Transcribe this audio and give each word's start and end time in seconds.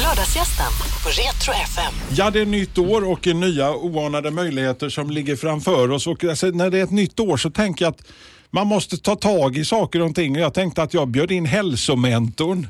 Lördagsgästen 0.00 0.72
på 1.02 1.08
Retro 1.08 1.52
FM. 1.52 1.94
Ja, 2.10 2.30
det 2.30 2.40
är 2.40 2.46
nytt 2.46 2.78
år 2.78 3.04
och 3.04 3.26
nya 3.26 3.74
oanade 3.74 4.30
möjligheter 4.30 4.88
som 4.88 5.10
ligger 5.10 5.36
framför 5.36 5.90
oss. 5.90 6.06
Och 6.06 6.24
alltså, 6.24 6.46
när 6.46 6.70
det 6.70 6.78
är 6.78 6.84
ett 6.84 6.90
nytt 6.90 7.20
år 7.20 7.36
så 7.36 7.50
tänker 7.50 7.84
jag 7.84 7.90
att 7.90 8.02
man 8.50 8.66
måste 8.66 8.96
ta 8.96 9.16
tag 9.16 9.56
i 9.56 9.64
saker 9.64 10.02
och 10.02 10.14
ting. 10.14 10.36
Jag 10.36 10.54
tänkte 10.54 10.82
att 10.82 10.94
jag 10.94 11.08
bjöd 11.08 11.30
in 11.30 11.46
hälsomentorn. 11.46 12.66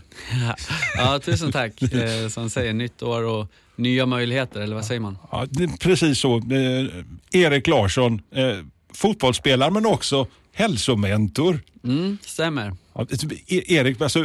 Ja, 0.96 1.18
tusen 1.18 1.52
tack. 1.52 1.82
Eh, 1.92 2.28
som 2.28 2.50
säger, 2.50 2.72
nytt 2.72 3.02
år 3.02 3.22
och 3.22 3.46
nya 3.76 4.06
möjligheter, 4.06 4.60
eller 4.60 4.74
vad 4.74 4.84
säger 4.84 5.00
man? 5.00 5.18
Ja, 5.32 5.46
precis 5.80 6.18
så. 6.18 6.36
Eh, 6.36 7.40
Erik 7.40 7.66
Larsson, 7.66 8.20
eh, 8.34 8.56
fotbollsspelare 8.94 9.70
men 9.70 9.86
också 9.86 10.26
hälsomentor. 10.52 11.60
Mm, 11.84 12.18
stämmer. 12.26 12.72
Ja, 12.98 13.04
typ 13.04 13.32
e- 13.32 13.74
Erik, 13.74 14.00
alltså, 14.00 14.24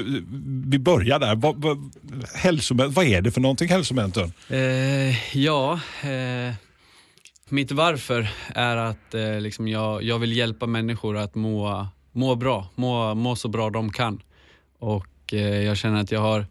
vi 0.65 0.79
börjar 0.79 1.19
där. 1.19 1.35
Vad, 1.35 1.61
vad, 1.61 1.91
hälsomen, 2.35 2.91
vad 2.91 3.05
är 3.05 3.21
det 3.21 3.31
för 3.31 3.41
någonting, 3.41 3.69
hälsomentorn? 3.69 4.31
Eh, 4.49 5.37
ja, 5.37 5.79
eh, 6.03 6.53
mitt 7.49 7.71
varför 7.71 8.29
är 8.55 8.77
att 8.77 9.13
eh, 9.13 9.39
liksom 9.39 9.67
jag, 9.67 10.03
jag 10.03 10.19
vill 10.19 10.37
hjälpa 10.37 10.67
människor 10.67 11.17
att 11.17 11.35
må, 11.35 11.87
må 12.11 12.35
bra, 12.35 12.67
må, 12.75 13.15
må 13.15 13.35
så 13.35 13.47
bra 13.47 13.69
de 13.69 13.91
kan. 13.91 14.21
Och 14.79 15.33
eh, 15.33 15.61
jag 15.63 15.77
känner 15.77 16.01
att 16.01 16.11
jag 16.11 16.21
har 16.21 16.45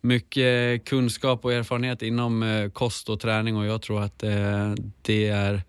mycket 0.00 0.84
kunskap 0.84 1.44
och 1.44 1.52
erfarenhet 1.52 2.02
inom 2.02 2.42
eh, 2.42 2.70
kost 2.70 3.08
och 3.08 3.20
träning 3.20 3.56
och 3.56 3.66
jag 3.66 3.82
tror 3.82 4.02
att 4.02 4.22
eh, 4.22 4.74
det 5.02 5.28
är 5.28 5.62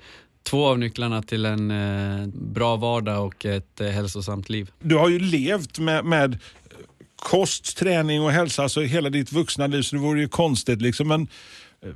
två 0.46 0.68
av 0.68 0.80
nycklarna 0.80 1.22
till 1.22 1.46
en 1.46 1.72
eh, 1.72 2.28
bra 2.28 2.76
vardag 2.76 3.26
och 3.26 3.46
ett 3.46 3.82
eh, 3.82 3.88
hälsosamt 3.88 4.50
liv. 4.50 4.72
Du 4.80 4.96
har 4.96 5.10
ju 5.10 5.20
levt 5.20 5.80
med, 5.80 6.06
med 6.06 6.40
kost, 7.16 7.78
träning 7.78 8.22
och 8.22 8.32
hälsa 8.32 8.64
alltså 8.64 8.82
hela 8.82 9.10
ditt 9.10 9.32
vuxna 9.32 9.68
liv 9.68 9.82
så 9.82 9.96
det 9.96 10.02
vore 10.02 10.20
ju 10.20 10.28
konstigt 10.28 10.82
liksom. 10.82 11.08
Men 11.08 11.28
Eh, 11.86 11.92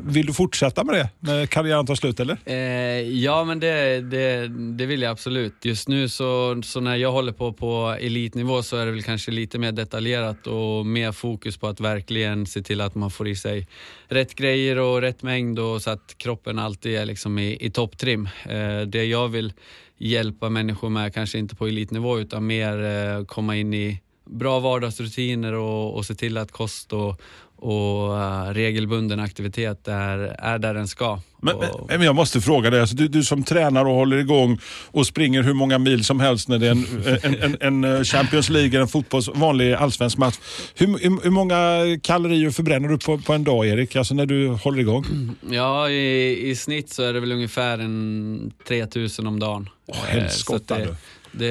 vill 0.00 0.26
du 0.26 0.32
fortsätta 0.32 0.84
med 0.84 0.94
det 0.94 1.10
när 1.20 1.46
karriären 1.46 1.86
tar 1.86 1.94
slut 1.94 2.20
eller? 2.20 2.38
Eh, 2.44 2.56
ja, 3.00 3.44
men 3.44 3.60
det, 3.60 4.00
det, 4.00 4.48
det 4.48 4.86
vill 4.86 5.02
jag 5.02 5.10
absolut. 5.10 5.64
Just 5.64 5.88
nu 5.88 6.08
så, 6.08 6.62
så 6.62 6.80
när 6.80 6.96
jag 6.96 7.12
håller 7.12 7.32
på 7.32 7.52
på 7.52 7.96
elitnivå 8.00 8.62
så 8.62 8.76
är 8.76 8.86
det 8.86 8.92
väl 8.92 9.02
kanske 9.02 9.30
lite 9.30 9.58
mer 9.58 9.72
detaljerat 9.72 10.46
och 10.46 10.86
mer 10.86 11.12
fokus 11.12 11.56
på 11.56 11.66
att 11.66 11.80
verkligen 11.80 12.46
se 12.46 12.62
till 12.62 12.80
att 12.80 12.94
man 12.94 13.10
får 13.10 13.28
i 13.28 13.36
sig 13.36 13.68
rätt 14.08 14.34
grejer 14.34 14.78
och 14.78 15.00
rätt 15.00 15.22
mängd 15.22 15.58
och 15.58 15.82
så 15.82 15.90
att 15.90 16.18
kroppen 16.18 16.58
alltid 16.58 16.96
är 16.96 17.04
liksom 17.04 17.38
i, 17.38 17.66
i 17.66 17.70
topptrim. 17.70 18.28
Eh, 18.44 18.80
det 18.80 19.04
jag 19.04 19.28
vill 19.28 19.52
hjälpa 19.98 20.48
människor 20.48 20.88
med, 20.88 21.14
kanske 21.14 21.38
inte 21.38 21.54
på 21.54 21.66
elitnivå 21.66 22.18
utan 22.18 22.46
mer 22.46 22.84
eh, 22.84 23.24
komma 23.24 23.56
in 23.56 23.74
i 23.74 24.00
bra 24.30 24.60
vardagsrutiner 24.60 25.52
och, 25.52 25.96
och 25.96 26.06
se 26.06 26.14
till 26.14 26.38
att 26.38 26.52
kost 26.52 26.92
och, 26.92 27.20
och 27.58 28.20
eh, 28.20 28.52
regelbunden 28.52 29.20
aktivitet 29.20 29.88
är, 29.88 30.18
är 30.38 30.58
där 30.58 30.74
den 30.74 30.88
ska. 30.88 31.20
Men, 31.42 31.56
och, 31.56 31.86
men 31.88 32.02
jag 32.02 32.14
måste 32.14 32.40
fråga 32.40 32.70
dig, 32.70 32.80
alltså, 32.80 32.96
du, 32.96 33.08
du 33.08 33.22
som 33.24 33.42
tränar 33.42 33.84
och 33.84 33.94
håller 33.94 34.16
igång 34.16 34.58
och 34.90 35.06
springer 35.06 35.42
hur 35.42 35.54
många 35.54 35.78
mil 35.78 36.04
som 36.04 36.20
helst 36.20 36.48
när 36.48 36.58
det 36.58 36.66
är 36.66 36.70
en, 36.70 36.86
en, 37.42 37.56
en, 37.60 37.84
en 37.84 38.04
Champions 38.04 38.48
League, 38.48 38.80
en 38.80 38.88
fotbolls, 38.88 39.28
vanlig 39.34 39.72
allsvensk 39.72 40.18
match. 40.18 40.38
Hur, 40.74 40.86
hur, 40.86 41.22
hur 41.22 41.30
många 41.30 41.82
kalorier 42.02 42.50
förbränner 42.50 42.88
du 42.88 42.98
på, 42.98 43.18
på 43.18 43.32
en 43.32 43.44
dag 43.44 43.66
Erik, 43.66 43.96
alltså 43.96 44.14
när 44.14 44.26
du 44.26 44.48
håller 44.48 44.78
igång? 44.78 45.04
Ja, 45.50 45.90
i, 45.90 46.50
i 46.50 46.56
snitt 46.56 46.90
så 46.90 47.02
är 47.02 47.12
det 47.12 47.20
väl 47.20 47.32
ungefär 47.32 47.78
en 47.78 48.52
3000 48.68 49.26
om 49.26 49.38
dagen. 49.40 49.68
Åh, 49.86 49.96
Eh, 49.98 50.20
helskotta, 50.20 50.74
att 50.74 50.82
du. 50.82 50.94
det, 51.32 51.48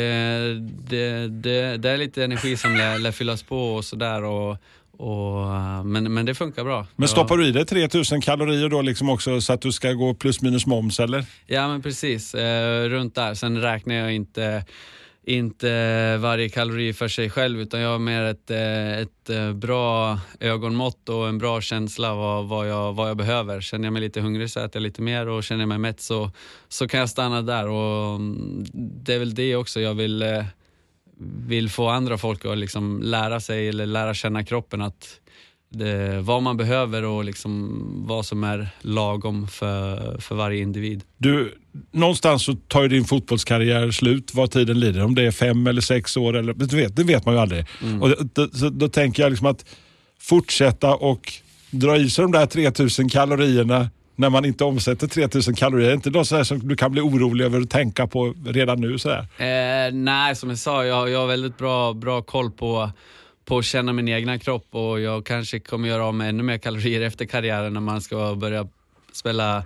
det, 0.89 0.97
det, 0.97 1.27
det, 1.27 1.77
det 1.77 1.89
är 1.89 1.97
lite 1.97 2.23
energi 2.23 2.57
som 2.57 2.75
lär, 2.75 2.99
lär 2.99 3.11
fyllas 3.11 3.43
på 3.43 3.75
och 3.75 3.85
sådär. 3.85 4.23
Och, 4.23 4.57
och, 4.97 5.55
eh, 5.55 5.83
men, 5.83 6.13
men 6.13 6.25
det 6.25 6.35
funkar 6.35 6.63
bra. 6.63 6.87
Men 6.95 7.07
stoppar 7.07 7.37
du 7.37 7.47
i 7.47 7.51
dig 7.51 7.65
3000 7.65 8.21
kalorier 8.21 8.69
då 8.69 8.81
liksom 8.81 9.09
också 9.09 9.41
så 9.41 9.53
att 9.53 9.61
du 9.61 9.71
ska 9.71 9.93
gå 9.93 10.13
plus 10.13 10.41
minus 10.41 10.65
moms 10.65 10.99
eller? 10.99 11.25
Ja 11.45 11.67
men 11.67 11.81
precis, 11.81 12.35
eh, 12.35 12.89
runt 12.89 13.15
där. 13.15 13.33
Sen 13.33 13.61
räknar 13.61 13.95
jag 13.95 14.13
inte, 14.13 14.65
inte 15.25 16.17
varje 16.17 16.49
kalori 16.49 16.93
för 16.93 17.07
sig 17.07 17.29
själv 17.29 17.61
utan 17.61 17.79
jag 17.79 17.89
har 17.89 17.99
mer 17.99 18.23
ett, 18.23 18.51
eh, 18.51 18.99
ett 18.99 19.55
bra 19.55 20.19
ögonmått 20.39 21.09
och 21.09 21.27
en 21.27 21.37
bra 21.37 21.61
känsla 21.61 22.15
vad, 22.15 22.47
vad, 22.47 22.69
jag, 22.69 22.93
vad 22.93 23.09
jag 23.09 23.17
behöver. 23.17 23.61
Känner 23.61 23.85
jag 23.85 23.93
mig 23.93 24.01
lite 24.01 24.21
hungrig 24.21 24.49
så 24.49 24.59
äter 24.59 24.71
jag 24.73 24.83
lite 24.83 25.01
mer 25.01 25.27
och 25.27 25.43
känner 25.43 25.61
jag 25.61 25.69
mig 25.69 25.77
mätt 25.77 26.01
så, 26.01 26.31
så 26.67 26.87
kan 26.87 26.99
jag 26.99 27.09
stanna 27.09 27.41
där. 27.41 27.67
Och 27.67 28.15
mm, 28.15 28.65
det 28.73 29.13
är 29.13 29.19
väl 29.19 29.35
det 29.35 29.55
också 29.55 29.79
jag 29.79 29.93
vill, 29.93 30.23
vill 31.47 31.69
få 31.69 31.87
andra 31.87 32.17
folk 32.17 32.45
att 32.45 32.57
liksom 32.57 33.01
lära 33.03 33.39
sig 33.39 33.69
eller 33.69 33.85
lära 33.85 34.13
känna 34.13 34.43
kroppen 34.43 34.81
att 34.81 35.19
det, 35.69 36.21
vad 36.21 36.43
man 36.43 36.57
behöver 36.57 37.03
och 37.03 37.23
liksom 37.23 37.83
vad 38.07 38.25
som 38.25 38.43
är 38.43 38.69
lagom 38.81 39.47
för, 39.47 40.17
för 40.21 40.35
varje 40.35 40.61
individ. 40.61 41.03
Du, 41.17 41.57
någonstans 41.91 42.43
så 42.43 42.53
tar 42.53 42.81
ju 42.81 42.87
din 42.87 43.05
fotbollskarriär 43.05 43.91
slut 43.91 44.33
vad 44.33 44.51
tiden 44.51 44.79
lider. 44.79 45.03
Om 45.03 45.15
det 45.15 45.23
är 45.23 45.31
fem 45.31 45.67
eller 45.67 45.81
sex 45.81 46.17
år, 46.17 46.35
eller, 46.35 46.53
du 46.53 46.75
vet, 46.75 46.95
det 46.95 47.03
vet 47.03 47.25
man 47.25 47.35
ju 47.35 47.41
aldrig. 47.41 47.65
Och 48.01 48.09
då, 48.09 48.47
då, 48.53 48.69
då 48.69 48.89
tänker 48.89 49.23
jag 49.23 49.29
liksom 49.29 49.47
att 49.47 49.65
fortsätta 50.19 50.95
och 50.95 51.33
dra 51.71 51.97
i 51.97 52.09
sig 52.09 52.21
de 52.21 52.31
där 52.31 52.45
3000 52.45 53.09
kalorierna 53.09 53.89
när 54.17 54.29
man 54.29 54.45
inte 54.45 54.63
omsätter 54.63 55.07
3000 55.07 55.55
kalorier. 55.55 55.89
Är 55.89 55.93
inte 55.93 56.09
något 56.09 56.27
sådär 56.27 56.43
som 56.43 56.67
du 56.67 56.75
kan 56.75 56.91
bli 56.91 57.01
orolig 57.01 57.45
över 57.45 57.61
att 57.61 57.69
tänka 57.69 58.07
på 58.07 58.33
redan 58.45 58.81
nu? 58.81 58.97
Sådär? 58.97 59.27
Eh, 59.37 59.93
nej, 59.93 60.35
som 60.35 60.49
jag 60.49 60.59
sa, 60.59 60.85
jag, 60.85 61.09
jag 61.09 61.19
har 61.19 61.27
väldigt 61.27 61.57
bra, 61.57 61.93
bra 61.93 62.21
koll 62.21 62.51
på, 62.51 62.91
på 63.45 63.57
att 63.57 63.65
känna 63.65 63.93
min 63.93 64.07
egna 64.07 64.39
kropp 64.39 64.67
och 64.71 64.99
jag 64.99 65.25
kanske 65.25 65.59
kommer 65.59 65.87
göra 65.89 66.05
av 66.05 66.13
med 66.13 66.29
ännu 66.29 66.43
mer 66.43 66.57
kalorier 66.57 67.01
efter 67.01 67.25
karriären 67.25 67.73
när 67.73 67.81
man 67.81 68.01
ska 68.01 68.35
börja 68.35 68.67
spela 69.11 69.63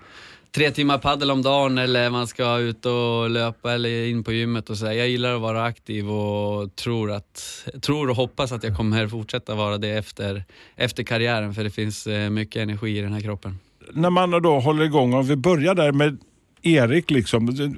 tre 0.52 0.72
timmar 0.72 0.98
paddel 0.98 1.32
om 1.32 1.42
dagen 1.42 1.78
eller 1.78 2.10
man 2.10 2.28
ska 2.28 2.58
ut 2.58 2.86
och 2.86 3.30
löpa 3.30 3.74
eller 3.74 4.06
in 4.06 4.24
på 4.24 4.32
gymmet 4.32 4.70
och 4.70 4.78
sådär. 4.78 4.92
Jag 4.92 5.10
gillar 5.10 5.36
att 5.36 5.42
vara 5.42 5.64
aktiv 5.64 6.12
och 6.12 6.76
tror, 6.76 7.12
att, 7.12 7.68
tror 7.82 8.10
och 8.10 8.16
hoppas 8.16 8.52
att 8.52 8.64
jag 8.64 8.78
kommer 8.78 9.08
fortsätta 9.08 9.56
vara 9.56 9.78
det 9.78 9.90
efter, 9.90 10.44
efter 10.76 11.04
karriären 11.04 11.54
för 11.54 11.64
det 11.64 11.70
finns 11.70 12.08
eh, 12.08 12.30
mycket 12.30 12.62
energi 12.62 12.98
i 12.98 13.02
den 13.02 13.14
här 13.14 13.22
kroppen. 13.22 13.60
När 13.94 14.10
man 14.10 14.32
då 14.32 14.60
håller 14.60 14.84
igång, 14.84 15.14
om 15.14 15.28
vi 15.28 15.36
börjar 15.36 15.76
där 15.76 15.92
med 15.92 16.18
Erik, 16.62 17.12
liksom, 17.12 17.78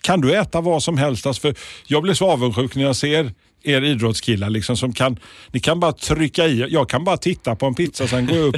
kan 0.00 0.20
du 0.20 0.36
äta 0.36 0.60
vad 0.60 0.82
som 0.82 0.98
helst? 0.98 1.26
Alltså 1.26 1.40
för 1.40 1.54
jag 1.86 2.02
blir 2.02 2.14
så 2.14 2.30
avundsjuk 2.30 2.76
när 2.76 2.82
jag 2.82 2.96
ser 2.96 3.32
er 3.62 3.82
idrottskillar 3.82 4.50
liksom, 4.50 4.76
som 4.76 4.92
kan, 4.92 5.18
ni 5.52 5.60
kan 5.60 5.80
bara 5.80 5.92
trycka 5.92 6.46
i, 6.46 6.66
jag 6.70 6.88
kan 6.88 7.04
bara 7.04 7.16
titta 7.16 7.56
på 7.56 7.66
en 7.66 7.74
pizza 7.74 8.06
sen 8.06 8.26
gå 8.26 8.36
upp 8.36 8.56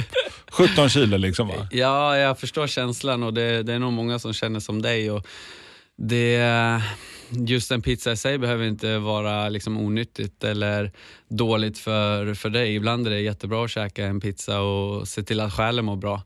17 0.51 0.89
kilo. 0.89 1.17
Liksom, 1.17 1.47
va? 1.47 1.67
Ja, 1.71 2.17
jag 2.17 2.39
förstår 2.39 2.67
känslan 2.67 3.23
och 3.23 3.33
det, 3.33 3.63
det 3.63 3.73
är 3.73 3.79
nog 3.79 3.93
många 3.93 4.19
som 4.19 4.33
känner 4.33 4.59
som 4.59 4.81
dig. 4.81 5.11
Och 5.11 5.27
det, 5.97 6.81
just 7.29 7.71
en 7.71 7.81
pizza 7.81 8.11
i 8.11 8.17
sig 8.17 8.37
behöver 8.37 8.65
inte 8.65 8.97
vara 8.97 9.49
liksom 9.49 9.77
onyttigt 9.77 10.43
eller 10.43 10.91
dåligt 11.27 11.77
för, 11.77 12.33
för 12.33 12.49
dig. 12.49 12.75
Ibland 12.75 13.07
är 13.07 13.11
det 13.11 13.21
jättebra 13.21 13.63
att 13.63 13.71
käka 13.71 14.05
en 14.05 14.19
pizza 14.19 14.61
och 14.61 15.07
se 15.07 15.23
till 15.23 15.39
att 15.39 15.53
själen 15.53 15.85
mår 15.85 15.95
bra. 15.95 16.21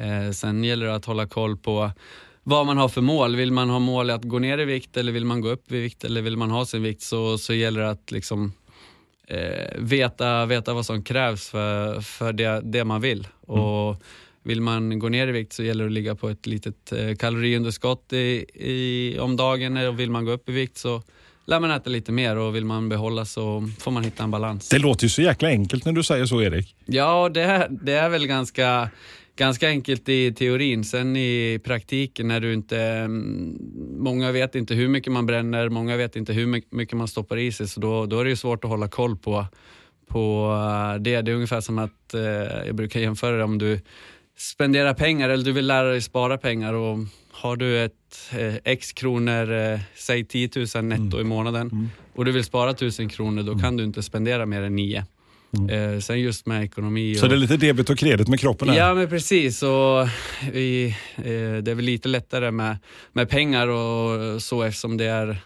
Eh, 0.00 0.32
sen 0.32 0.64
gäller 0.64 0.86
det 0.86 0.94
att 0.94 1.04
hålla 1.04 1.26
koll 1.26 1.56
på 1.56 1.90
vad 2.42 2.66
man 2.66 2.78
har 2.78 2.88
för 2.88 3.00
mål. 3.00 3.36
Vill 3.36 3.52
man 3.52 3.70
ha 3.70 3.78
mål 3.78 4.10
att 4.10 4.24
gå 4.24 4.38
ner 4.38 4.58
i 4.58 4.64
vikt 4.64 4.96
eller 4.96 5.12
vill 5.12 5.24
man 5.24 5.40
gå 5.40 5.48
upp 5.48 5.72
i 5.72 5.80
vikt 5.80 6.04
eller 6.04 6.22
vill 6.22 6.36
man 6.36 6.50
ha 6.50 6.66
sin 6.66 6.82
vikt 6.82 7.02
så, 7.02 7.38
så 7.38 7.54
gäller 7.54 7.80
det 7.80 7.90
att 7.90 8.10
liksom 8.10 8.52
eh, 9.28 9.78
veta, 9.78 10.46
veta 10.46 10.74
vad 10.74 10.86
som 10.86 11.02
krävs 11.02 11.48
för, 11.48 12.00
för 12.00 12.32
det, 12.32 12.60
det 12.64 12.84
man 12.84 13.00
vill. 13.00 13.28
Och 13.40 14.02
vill 14.46 14.60
man 14.60 14.98
gå 14.98 15.08
ner 15.08 15.28
i 15.28 15.32
vikt 15.32 15.52
så 15.52 15.62
gäller 15.62 15.84
det 15.84 15.88
att 15.88 15.92
ligga 15.92 16.14
på 16.14 16.28
ett 16.28 16.46
litet 16.46 16.92
eh, 16.92 17.14
kaloriunderskott 17.14 18.12
i, 18.12 18.44
i, 18.54 19.18
om 19.20 19.36
dagen. 19.36 19.76
Och 19.76 20.00
vill 20.00 20.10
man 20.10 20.24
gå 20.24 20.30
upp 20.32 20.48
i 20.48 20.52
vikt 20.52 20.76
så 20.76 21.02
lär 21.46 21.60
man 21.60 21.70
äta 21.70 21.90
lite 21.90 22.12
mer 22.12 22.36
och 22.36 22.54
vill 22.56 22.64
man 22.64 22.88
behålla 22.88 23.24
så 23.24 23.70
får 23.78 23.90
man 23.90 24.04
hitta 24.04 24.24
en 24.24 24.30
balans. 24.30 24.68
Det 24.68 24.78
låter 24.78 25.04
ju 25.04 25.08
så 25.08 25.22
jäkla 25.22 25.48
enkelt 25.48 25.84
när 25.84 25.92
du 25.92 26.02
säger 26.02 26.26
så 26.26 26.42
Erik. 26.42 26.76
Ja, 26.86 27.28
det 27.28 27.42
är, 27.42 27.68
det 27.70 27.92
är 27.92 28.08
väl 28.08 28.26
ganska, 28.26 28.90
ganska 29.36 29.68
enkelt 29.68 30.08
i 30.08 30.32
teorin. 30.32 30.84
Sen 30.84 31.16
i 31.16 31.60
praktiken 31.64 32.28
när 32.28 32.40
du 32.40 32.52
inte... 32.54 32.78
mm, 32.80 33.58
Många 33.98 34.32
vet 34.32 34.54
inte 34.54 34.74
hur 34.74 34.88
mycket 34.88 35.12
man 35.12 35.26
bränner, 35.26 35.68
många 35.68 35.96
vet 35.96 36.16
inte 36.16 36.32
hur 36.32 36.46
my- 36.46 36.62
mycket 36.70 36.96
man 36.96 37.08
stoppar 37.08 37.36
i 37.36 37.52
sig, 37.52 37.68
så 37.68 37.80
då, 37.80 38.06
då 38.06 38.20
är 38.20 38.24
det 38.24 38.30
ju 38.30 38.36
svårt 38.36 38.64
att 38.64 38.70
hålla 38.70 38.88
koll 38.88 39.16
på, 39.16 39.46
på 40.08 40.52
eh, 40.94 41.02
det. 41.02 41.22
Det 41.22 41.30
är 41.30 41.34
ungefär 41.34 41.60
som 41.60 41.78
att, 41.78 42.14
eh, 42.14 42.20
jag 42.66 42.74
brukar 42.74 43.00
jämföra 43.00 43.36
det 43.36 43.44
om 43.44 43.58
du 43.58 43.80
spenderar 44.38 44.94
pengar 44.94 45.28
eller 45.28 45.44
du 45.44 45.52
vill 45.52 45.66
lära 45.66 45.88
dig 45.88 46.00
spara 46.00 46.38
pengar 46.38 46.72
och 46.72 46.98
har 47.32 47.56
du 47.56 47.84
ett 47.84 47.92
eh, 48.38 48.54
x 48.64 48.92
kronor, 48.92 49.52
eh, 49.52 49.80
säg 49.94 50.24
10 50.24 50.50
000 50.74 50.84
netto 50.84 51.20
i 51.20 51.24
månaden 51.24 51.90
och 52.14 52.24
du 52.24 52.32
vill 52.32 52.44
spara 52.44 52.70
1000 52.70 53.08
kronor, 53.08 53.42
då 53.42 53.58
kan 53.58 53.76
du 53.76 53.84
inte 53.84 54.02
spendera 54.02 54.46
mer 54.46 54.62
än 54.62 54.76
9. 54.76 55.04
Eh, 55.70 56.00
sen 56.00 56.20
just 56.20 56.46
med 56.46 56.64
ekonomi 56.64 57.14
Så 57.14 57.24
och... 57.24 57.28
det 57.28 57.34
är 57.34 57.38
lite 57.38 57.56
debet 57.56 57.90
och 57.90 57.98
kredit 57.98 58.28
med 58.28 58.40
kroppen 58.40 58.68
här. 58.68 58.76
Ja 58.76 58.94
men 58.94 59.08
precis 59.08 59.62
och 59.62 60.08
vi, 60.52 60.86
eh, 61.16 61.22
det 61.62 61.70
är 61.70 61.74
väl 61.74 61.84
lite 61.84 62.08
lättare 62.08 62.50
med, 62.50 62.78
med 63.12 63.28
pengar 63.28 63.68
och 63.68 64.42
så 64.42 64.62
eftersom 64.62 64.96
det 64.96 65.04
är 65.04 65.38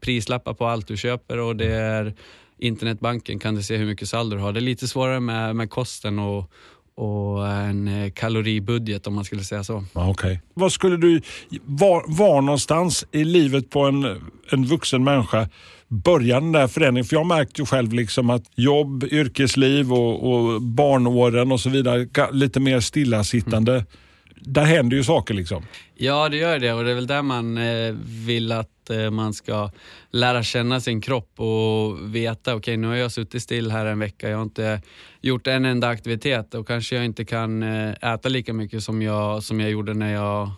prislappar 0.00 0.54
på 0.54 0.66
allt 0.66 0.88
du 0.88 0.96
köper 0.96 1.38
och 1.38 1.56
det 1.56 1.72
är 1.72 2.14
internetbanken 2.58 3.38
kan 3.38 3.54
du 3.54 3.62
se 3.62 3.76
hur 3.76 3.86
mycket 3.86 4.08
saldo 4.08 4.36
du 4.36 4.42
har. 4.42 4.52
Det 4.52 4.58
är 4.58 4.62
lite 4.62 4.88
svårare 4.88 5.20
med, 5.20 5.56
med 5.56 5.70
kosten 5.70 6.18
och, 6.18 6.50
och 6.98 7.48
en 7.48 7.88
eh, 7.88 8.10
kaloribudget 8.10 9.06
om 9.06 9.14
man 9.14 9.24
skulle 9.24 9.44
säga 9.44 9.64
så. 9.64 9.84
Okay. 9.94 10.38
Vad 10.54 10.72
skulle 10.72 10.96
du, 10.96 11.20
var, 11.64 12.04
var 12.06 12.42
någonstans 12.42 13.04
i 13.12 13.24
livet 13.24 13.70
på 13.70 13.80
en, 13.80 14.04
en 14.50 14.64
vuxen 14.64 15.04
människa 15.04 15.48
börjar 15.88 16.40
den 16.40 16.52
där 16.52 16.66
förändringen? 16.66 17.04
För 17.04 17.16
jag 17.16 17.26
märkte 17.26 17.62
ju 17.62 17.66
själv 17.66 17.92
liksom 17.92 18.30
att 18.30 18.42
jobb, 18.54 19.04
yrkesliv 19.04 19.92
och, 19.92 20.32
och 20.32 20.62
barnåren 20.62 21.52
och 21.52 21.60
så 21.60 21.70
vidare, 21.70 22.08
lite 22.32 22.60
mer 22.60 22.80
stillasittande. 22.80 23.72
Mm. 23.72 23.86
Där 24.40 24.64
händer 24.64 24.96
ju 24.96 25.04
saker 25.04 25.34
liksom. 25.34 25.62
Ja, 25.94 26.28
det 26.28 26.36
gör 26.36 26.58
det 26.58 26.72
och 26.72 26.84
det 26.84 26.90
är 26.90 26.94
väl 26.94 27.06
där 27.06 27.22
man 27.22 27.58
eh, 27.58 27.94
vill 28.26 28.52
att 28.52 28.70
eh, 28.90 29.10
man 29.10 29.34
ska 29.34 29.70
lära 30.10 30.42
känna 30.42 30.80
sin 30.80 31.00
kropp 31.00 31.40
och 31.40 32.14
veta, 32.14 32.50
okej 32.50 32.58
okay, 32.58 32.76
nu 32.76 32.86
har 32.86 32.94
jag 32.94 33.12
suttit 33.12 33.42
still 33.42 33.70
här 33.70 33.86
en 33.86 33.98
vecka, 33.98 34.28
jag 34.28 34.36
har 34.36 34.42
inte 34.42 34.82
gjort 35.20 35.46
en 35.46 35.64
enda 35.64 35.88
aktivitet 35.88 36.54
och 36.54 36.66
kanske 36.66 36.96
jag 36.96 37.04
inte 37.04 37.24
kan 37.24 37.62
eh, 37.62 38.14
äta 38.14 38.28
lika 38.28 38.52
mycket 38.52 38.82
som 38.82 39.02
jag, 39.02 39.42
som 39.42 39.60
jag 39.60 39.70
gjorde 39.70 39.94
när 39.94 40.12
jag 40.12 40.50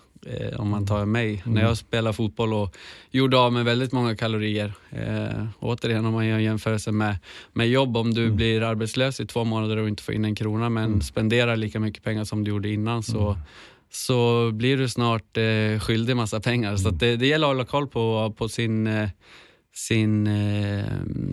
om 0.56 0.68
man 0.68 0.86
tar 0.86 1.04
mig, 1.04 1.42
mm. 1.44 1.54
när 1.54 1.62
jag 1.62 1.76
spelade 1.76 2.16
fotboll 2.16 2.54
och 2.54 2.76
gjorde 3.10 3.38
av 3.38 3.52
med 3.52 3.64
väldigt 3.64 3.92
många 3.92 4.16
kalorier. 4.16 4.72
Eh, 4.90 5.46
återigen 5.60 6.06
om 6.06 6.12
man 6.12 6.26
gör 6.26 6.36
en 6.36 6.42
jämförelse 6.42 6.92
med, 6.92 7.16
med 7.52 7.68
jobb, 7.68 7.96
om 7.96 8.14
du 8.14 8.24
mm. 8.24 8.36
blir 8.36 8.62
arbetslös 8.62 9.20
i 9.20 9.26
två 9.26 9.44
månader 9.44 9.76
och 9.76 9.88
inte 9.88 10.02
får 10.02 10.14
in 10.14 10.24
en 10.24 10.34
krona 10.34 10.68
men 10.68 10.84
mm. 10.84 11.00
spenderar 11.00 11.56
lika 11.56 11.80
mycket 11.80 12.04
pengar 12.04 12.24
som 12.24 12.44
du 12.44 12.50
gjorde 12.50 12.68
innan 12.68 13.02
så, 13.02 13.28
mm 13.28 13.38
så 13.90 14.50
blir 14.52 14.76
du 14.76 14.88
snart 14.88 15.36
eh, 15.36 15.80
skyldig 15.80 16.16
massa 16.16 16.40
pengar. 16.40 16.68
Mm. 16.68 16.78
Så 16.78 16.90
det, 16.90 17.16
det 17.16 17.26
gäller 17.26 17.46
att 17.46 17.50
hålla 17.50 17.64
koll 17.64 17.86
på, 17.86 18.34
på 18.38 18.48
sin, 18.48 18.86
eh, 18.86 19.08
sin 19.74 20.26
eh, 20.26 20.84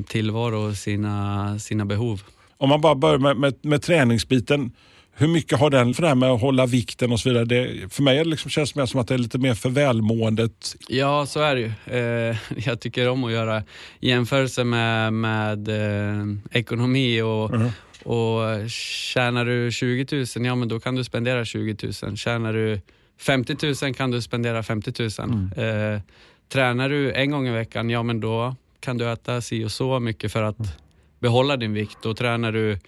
tillvaro 0.08 0.70
och 0.70 0.76
sina, 0.76 1.60
sina 1.60 1.86
behov. 1.86 2.22
Om 2.58 2.70
man 2.70 2.82
bara 2.82 2.96
börjar 2.96 3.18
med, 3.18 3.38
med, 3.38 3.56
med 3.62 3.82
träningsbiten. 3.82 4.72
Hur 5.20 5.28
mycket 5.28 5.60
har 5.60 5.70
den 5.70 5.94
för 5.94 6.02
det 6.02 6.08
här 6.08 6.16
med 6.16 6.30
att 6.30 6.42
hålla 6.42 6.66
vikten 6.66 7.12
och 7.12 7.20
så 7.20 7.30
vidare? 7.30 7.46
Det, 7.46 7.94
för 7.94 8.04
mig 8.04 8.26
liksom 8.26 8.52
känns 8.52 8.74
det 8.74 8.80
mer 8.80 8.86
som 8.86 9.00
att 9.00 9.08
det 9.08 9.14
är 9.14 9.18
lite 9.18 9.38
mer 9.38 9.54
för 9.54 9.70
välmåendet. 9.70 10.76
Ja, 10.88 11.26
så 11.26 11.40
är 11.40 11.56
det 11.56 11.62
ju. 11.62 11.72
Eh, 12.00 12.38
jag 12.66 12.80
tycker 12.80 13.10
om 13.10 13.24
att 13.24 13.32
göra 13.32 13.64
jämförelser 14.00 14.64
med, 14.64 15.14
med 15.14 15.68
eh, 15.68 16.26
ekonomi 16.52 17.22
och, 17.22 17.54
mm. 17.54 17.70
Och 18.08 18.70
tjänar 18.70 19.46
du 19.46 19.72
20 19.72 20.06
000, 20.12 20.46
ja 20.46 20.56
men 20.56 20.68
då 20.68 20.80
kan 20.80 20.96
du 20.96 21.04
spendera 21.04 21.46
20 21.46 21.76
000. 22.04 22.18
Tjänar 22.18 22.54
du 22.54 22.82
50 23.20 23.86
000 23.86 23.94
kan 23.94 24.12
du 24.12 24.22
spendera 24.22 24.64
50 24.64 24.94
000. 25.00 25.10
Mm. 25.20 25.94
Eh, 25.96 26.02
tränar 26.50 26.90
du 26.90 27.12
en 27.12 27.32
gång 27.32 27.48
i 27.48 27.52
veckan, 27.52 27.90
ja 27.90 28.04
men 28.04 28.20
då 28.20 28.56
kan 28.80 28.98
du 28.98 29.12
äta 29.12 29.42
si 29.42 29.66
och 29.66 29.72
så 29.72 30.00
mycket 30.00 30.32
för 30.32 30.44
att 30.44 30.60
mm. 30.60 30.72
behålla 31.20 31.58
din 31.58 31.74
vikt. 31.74 32.06
Och 32.06 32.18
tränar 32.18 32.52
du 32.52 32.80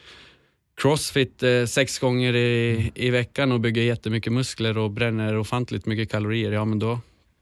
crossfit 0.81 1.43
eh, 1.43 1.65
sex 1.65 1.99
gånger 1.99 2.35
i, 2.35 2.91
i 2.95 3.09
veckan 3.09 3.51
och 3.51 3.59
bygger 3.59 3.81
jättemycket 3.81 4.33
muskler 4.33 4.77
och 4.77 4.91
bränner 4.91 5.37
ofantligt 5.37 5.85
mycket 5.85 6.11
kalorier, 6.11 6.51
ja 6.51 6.65
men 6.65 6.79
då 6.79 6.99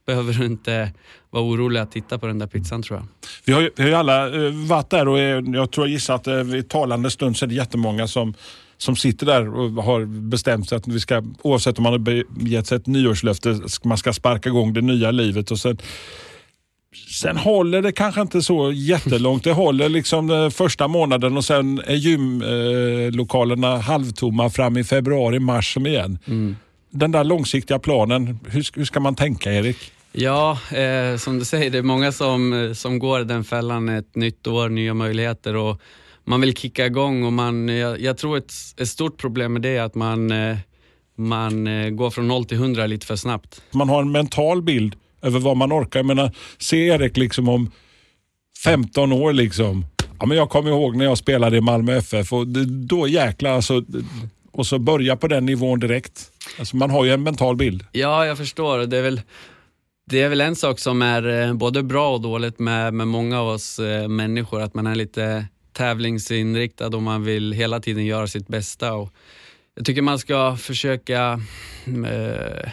behöver 0.07 0.33
du 0.33 0.45
inte 0.45 0.91
vara 1.29 1.43
orolig 1.43 1.79
att 1.79 1.91
titta 1.91 2.17
på 2.17 2.27
den 2.27 2.39
där 2.39 2.47
pizzan 2.47 2.83
tror 2.83 2.99
jag. 2.99 3.07
Vi 3.45 3.53
har 3.53 3.61
ju, 3.61 3.69
vi 3.75 3.83
har 3.83 3.89
ju 3.89 3.95
alla 3.95 4.29
uh, 4.29 4.67
varit 4.67 4.89
där 4.89 5.07
och 5.07 5.19
är, 5.19 5.55
jag 5.55 5.71
tror 5.71 5.87
jag 5.87 5.91
gissar 5.91 6.15
att 6.15 6.27
uh, 6.27 6.43
vid 6.43 6.69
talande 6.69 7.11
stund 7.11 7.37
så 7.37 7.45
är 7.45 7.47
det 7.47 7.55
jättemånga 7.55 8.07
som 8.07 8.33
som 8.79 8.95
sitter 8.95 9.25
där 9.25 9.55
och 9.55 9.83
har 9.83 10.05
bestämt 10.05 10.69
sig 10.69 10.75
att 10.75 10.87
vi 10.87 10.99
ska, 10.99 11.23
oavsett 11.41 11.77
om 11.77 11.83
man 11.83 11.93
har 11.93 12.23
gett 12.47 12.67
sig 12.67 12.75
ett 12.75 12.87
nyårslöfte, 12.87 13.59
man 13.83 13.97
ska 13.97 14.13
sparka 14.13 14.49
igång 14.49 14.73
det 14.73 14.81
nya 14.81 15.11
livet 15.11 15.51
och 15.51 15.59
sen 15.59 15.77
Sen 17.21 17.37
håller 17.37 17.81
det 17.81 17.91
kanske 17.91 18.21
inte 18.21 18.41
så 18.41 18.71
jättelångt. 18.71 19.43
Det 19.43 19.51
håller 19.51 19.89
liksom 19.89 20.51
första 20.53 20.87
månaden 20.87 21.37
och 21.37 21.45
sen 21.45 21.81
är 21.85 21.95
gymlokalerna 21.95 23.73
eh, 23.73 23.79
halvtomma 23.79 24.49
fram 24.49 24.77
i 24.77 24.83
februari, 24.83 25.39
mars 25.39 25.73
som 25.73 25.87
igen. 25.87 26.19
Mm 26.25 26.55
den 26.89 27.11
där 27.11 27.23
långsiktiga 27.23 27.79
planen, 27.79 28.39
hur, 28.47 28.77
hur 28.77 28.85
ska 28.85 28.99
man 28.99 29.15
tänka 29.15 29.53
Erik? 29.53 29.77
Ja, 30.11 30.59
eh, 30.71 31.17
som 31.17 31.39
du 31.39 31.45
säger, 31.45 31.69
det 31.69 31.77
är 31.77 31.83
många 31.83 32.11
som, 32.11 32.71
som 32.75 32.99
går 32.99 33.19
den 33.19 33.43
fällan, 33.43 33.89
ett 33.89 34.15
nytt 34.15 34.47
år, 34.47 34.69
nya 34.69 34.93
möjligheter 34.93 35.55
och 35.55 35.81
man 36.23 36.41
vill 36.41 36.55
kicka 36.55 36.85
igång 36.85 37.23
och 37.23 37.33
man, 37.33 37.67
jag, 37.67 38.01
jag 38.01 38.17
tror 38.17 38.37
ett, 38.37 38.53
ett 38.77 38.89
stort 38.89 39.17
problem 39.17 39.53
med 39.53 39.61
det 39.61 39.69
är 39.77 39.81
att 39.81 39.95
man, 39.95 40.31
eh, 40.31 40.57
man 41.15 41.67
eh, 41.67 41.89
går 41.89 42.09
från 42.09 42.27
0 42.27 42.45
till 42.45 42.57
100 42.57 42.87
lite 42.87 43.05
för 43.05 43.15
snabbt. 43.15 43.61
Man 43.71 43.89
har 43.89 44.01
en 44.01 44.11
mental 44.11 44.61
bild 44.61 44.95
över 45.21 45.39
vad 45.39 45.57
man 45.57 45.73
orkar. 45.73 45.99
Jag 45.99 46.05
menar, 46.05 46.31
se 46.57 46.87
Erik 46.87 47.17
liksom 47.17 47.49
om 47.49 47.71
15 48.63 49.11
år 49.11 49.33
liksom. 49.33 49.85
Ja, 50.19 50.25
men 50.25 50.37
jag 50.37 50.49
kommer 50.49 50.69
ihåg 50.69 50.95
när 50.95 51.05
jag 51.05 51.17
spelade 51.17 51.57
i 51.57 51.61
Malmö 51.61 51.97
FF 51.97 52.33
och 52.33 52.47
då 52.67 53.07
jäklar 53.07 53.51
alltså, 53.51 53.83
och 54.51 54.67
så 54.67 54.79
börja 54.79 55.15
på 55.15 55.27
den 55.27 55.45
nivån 55.45 55.79
direkt. 55.79 56.31
Alltså 56.59 56.75
man 56.75 56.89
har 56.89 57.05
ju 57.05 57.11
en 57.11 57.23
mental 57.23 57.55
bild. 57.55 57.85
Ja, 57.91 58.25
jag 58.25 58.37
förstår. 58.37 58.79
Det 58.79 58.97
är 58.97 59.01
väl, 59.01 59.21
det 60.09 60.21
är 60.21 60.29
väl 60.29 60.41
en 60.41 60.55
sak 60.55 60.79
som 60.79 61.01
är 61.01 61.27
eh, 61.27 61.53
både 61.53 61.83
bra 61.83 62.13
och 62.13 62.21
dåligt 62.21 62.59
med, 62.59 62.93
med 62.93 63.07
många 63.07 63.39
av 63.39 63.47
oss 63.47 63.79
eh, 63.79 64.07
människor, 64.07 64.61
att 64.61 64.73
man 64.73 64.87
är 64.87 64.95
lite 64.95 65.47
tävlingsinriktad 65.73 66.87
och 66.87 67.01
man 67.01 67.23
vill 67.23 67.51
hela 67.51 67.79
tiden 67.79 68.05
göra 68.05 68.27
sitt 68.27 68.47
bästa. 68.47 68.93
Och 68.93 69.13
jag 69.75 69.85
tycker 69.85 70.01
man 70.01 70.19
ska 70.19 70.55
försöka 70.57 71.41
äh, 71.85 72.71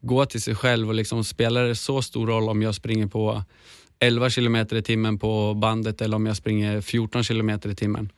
gå 0.00 0.26
till 0.26 0.42
sig 0.42 0.54
själv 0.54 0.88
och 0.88 0.94
liksom 0.94 1.24
spelar 1.24 1.64
det 1.64 1.74
så 1.74 2.02
stor 2.02 2.26
roll 2.26 2.48
om 2.48 2.62
jag 2.62 2.74
springer 2.74 3.06
på 3.06 3.42
11 3.98 4.30
kilometer 4.30 4.76
i 4.76 4.82
timmen 4.82 5.18
på 5.18 5.54
bandet 5.54 6.02
eller 6.02 6.16
om 6.16 6.26
jag 6.26 6.36
springer 6.36 6.80
14 6.80 7.24
kilometer 7.24 7.70
i 7.70 7.74
timmen. 7.74 8.12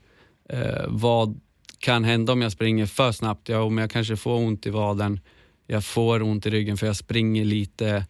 Eh, 0.49 0.85
vad 0.89 1.41
kan 1.79 2.05
hända 2.05 2.33
om 2.33 2.43
jag 2.43 2.53
springer 2.53 2.87
för 2.87 3.13
snabbt. 3.13 3.49
Ja, 3.49 3.63
om 3.63 3.79
jag 3.79 3.91
kanske 3.91 4.17
får 4.17 4.37
ont 4.37 4.67
i 4.67 4.71
vaden, 4.71 5.21
jag 5.67 5.85
får 5.85 6.23
ont 6.23 6.47
i 6.47 6.51
ryggen 6.51 6.77
för 6.77 6.87
jag 6.87 6.97
springer 6.97 7.45
lite, 7.45 8.07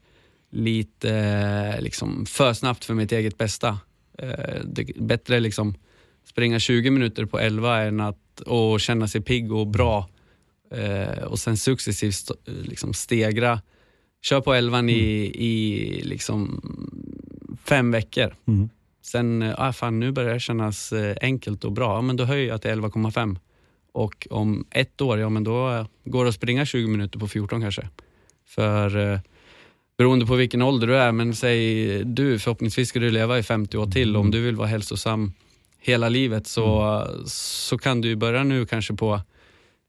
lite 0.51 1.81
liksom 1.81 2.27
för 2.27 2.53
snabbt 2.53 2.85
för 2.85 2.95
mitt 2.95 3.13
eget 3.13 3.39
bästa. 3.39 3.79
Eh, 4.19 4.61
det 4.65 4.83
är 4.83 5.03
bättre 5.03 5.41
liksom 5.41 5.75
springa 6.25 6.59
20 6.59 6.91
minuter 6.91 7.25
på 7.25 7.39
11 7.39 7.83
än 7.83 8.01
att 8.01 8.41
och 8.47 8.81
känna 8.81 9.09
sig 9.09 9.21
pigg 9.21 9.53
och 9.53 9.67
bra 9.67 10.09
eh, 10.71 11.25
och 11.25 11.39
sen 11.39 11.57
successivt 11.57 12.31
liksom 12.45 12.95
stegra. 12.95 13.61
Kör 14.23 14.41
på 14.41 14.55
11 14.55 14.79
mm. 14.79 14.89
i, 14.89 15.33
i 15.35 16.03
liksom 16.05 16.61
fem 17.65 17.91
veckor. 17.91 18.35
Mm. 18.47 18.69
Sen, 19.03 19.55
ah, 19.59 19.73
fan, 19.73 20.01
nu 20.01 20.13
börjar 20.13 20.35
det 20.35 20.41
kännas 20.41 20.93
enkelt 21.21 21.65
och 21.65 21.73
bra. 21.73 21.97
Ja, 21.97 22.01
men 22.01 22.17
då 22.17 22.25
höjer 22.25 22.49
jag 22.49 22.63
till 22.63 22.71
11,5. 22.71 23.37
Och 23.93 24.27
om 24.31 24.65
ett 24.71 25.01
år, 25.01 25.19
ja 25.19 25.29
men 25.29 25.45
då 25.45 25.87
går 26.05 26.25
det 26.25 26.29
att 26.29 26.35
springa 26.35 26.67
20 26.67 26.89
minuter 26.89 27.19
på 27.19 27.29
14 27.29 27.61
kanske. 27.61 27.89
För 28.47 28.97
eh, 28.97 29.19
beroende 30.01 30.27
på 30.27 30.35
vilken 30.35 30.63
ålder 30.63 30.87
du 30.87 30.97
är, 30.97 31.13
men 31.13 31.35
säg 31.35 32.05
du, 32.05 32.39
förhoppningsvis 32.39 32.89
ska 32.89 32.99
du 32.99 33.11
leva 33.11 33.39
i 33.39 33.43
50 33.43 33.77
år 33.77 33.87
till. 33.87 34.17
Om 34.17 34.31
du 34.31 34.41
vill 34.41 34.57
vara 34.57 34.69
hälsosam 34.69 35.33
hela 35.79 36.09
livet 36.09 36.47
så, 36.47 36.81
mm. 36.83 37.27
så 37.27 37.79
kan 37.79 38.01
du 38.01 38.17
börja 38.17 38.45
nu 38.45 38.67
kanske 38.67 38.95
på 38.95 39.21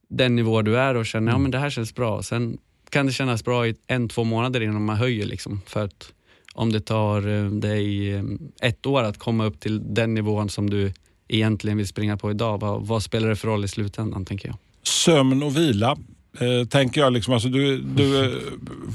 den 0.09 0.35
nivå 0.35 0.61
du 0.61 0.77
är 0.77 0.95
och 0.95 1.05
känna, 1.05 1.31
ja 1.31 1.37
men 1.37 1.51
det 1.51 1.57
här 1.57 1.69
känns 1.69 1.95
bra. 1.95 2.23
Sen 2.23 2.57
kan 2.89 3.05
det 3.05 3.11
kännas 3.11 3.45
bra 3.45 3.67
i 3.67 3.75
en, 3.87 4.09
två 4.09 4.23
månader 4.23 4.61
innan 4.61 4.85
man 4.85 4.97
höjer 4.97 5.25
liksom. 5.25 5.61
För 5.65 5.83
att 5.85 6.13
om 6.53 6.71
det 6.71 6.81
tar 6.81 7.27
eh, 7.27 7.45
dig 7.45 8.13
eh, 8.13 8.23
ett 8.61 8.85
år 8.85 9.03
att 9.03 9.17
komma 9.17 9.45
upp 9.45 9.59
till 9.59 9.93
den 9.93 10.13
nivån 10.13 10.49
som 10.49 10.69
du 10.69 10.93
egentligen 11.27 11.77
vill 11.77 11.87
springa 11.87 12.17
på 12.17 12.31
idag. 12.31 12.59
Vad, 12.59 12.87
vad 12.87 13.03
spelar 13.03 13.29
det 13.29 13.35
för 13.35 13.47
roll 13.47 13.65
i 13.65 13.67
slutändan, 13.67 14.25
tänker 14.25 14.47
jag? 14.47 14.57
Sömn 14.83 15.43
och 15.43 15.57
vila, 15.57 15.97
eh, 16.39 16.67
tänker 16.67 17.01
jag. 17.01 17.13
Liksom, 17.13 17.33
alltså 17.33 17.49
du 17.49 17.77
du 17.77 18.25
eh, 18.25 18.37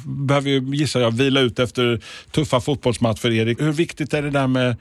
behöver 0.04 0.50
ju, 0.50 0.76
gissar 0.76 1.00
jag, 1.00 1.10
vila 1.10 1.40
ut 1.40 1.58
efter 1.58 2.00
tuffa 2.30 2.60
fotbollsmatcher, 2.60 3.32
Erik. 3.32 3.60
Hur 3.60 3.72
viktigt 3.72 4.14
är 4.14 4.22
det 4.22 4.30
där 4.30 4.46
med 4.46 4.76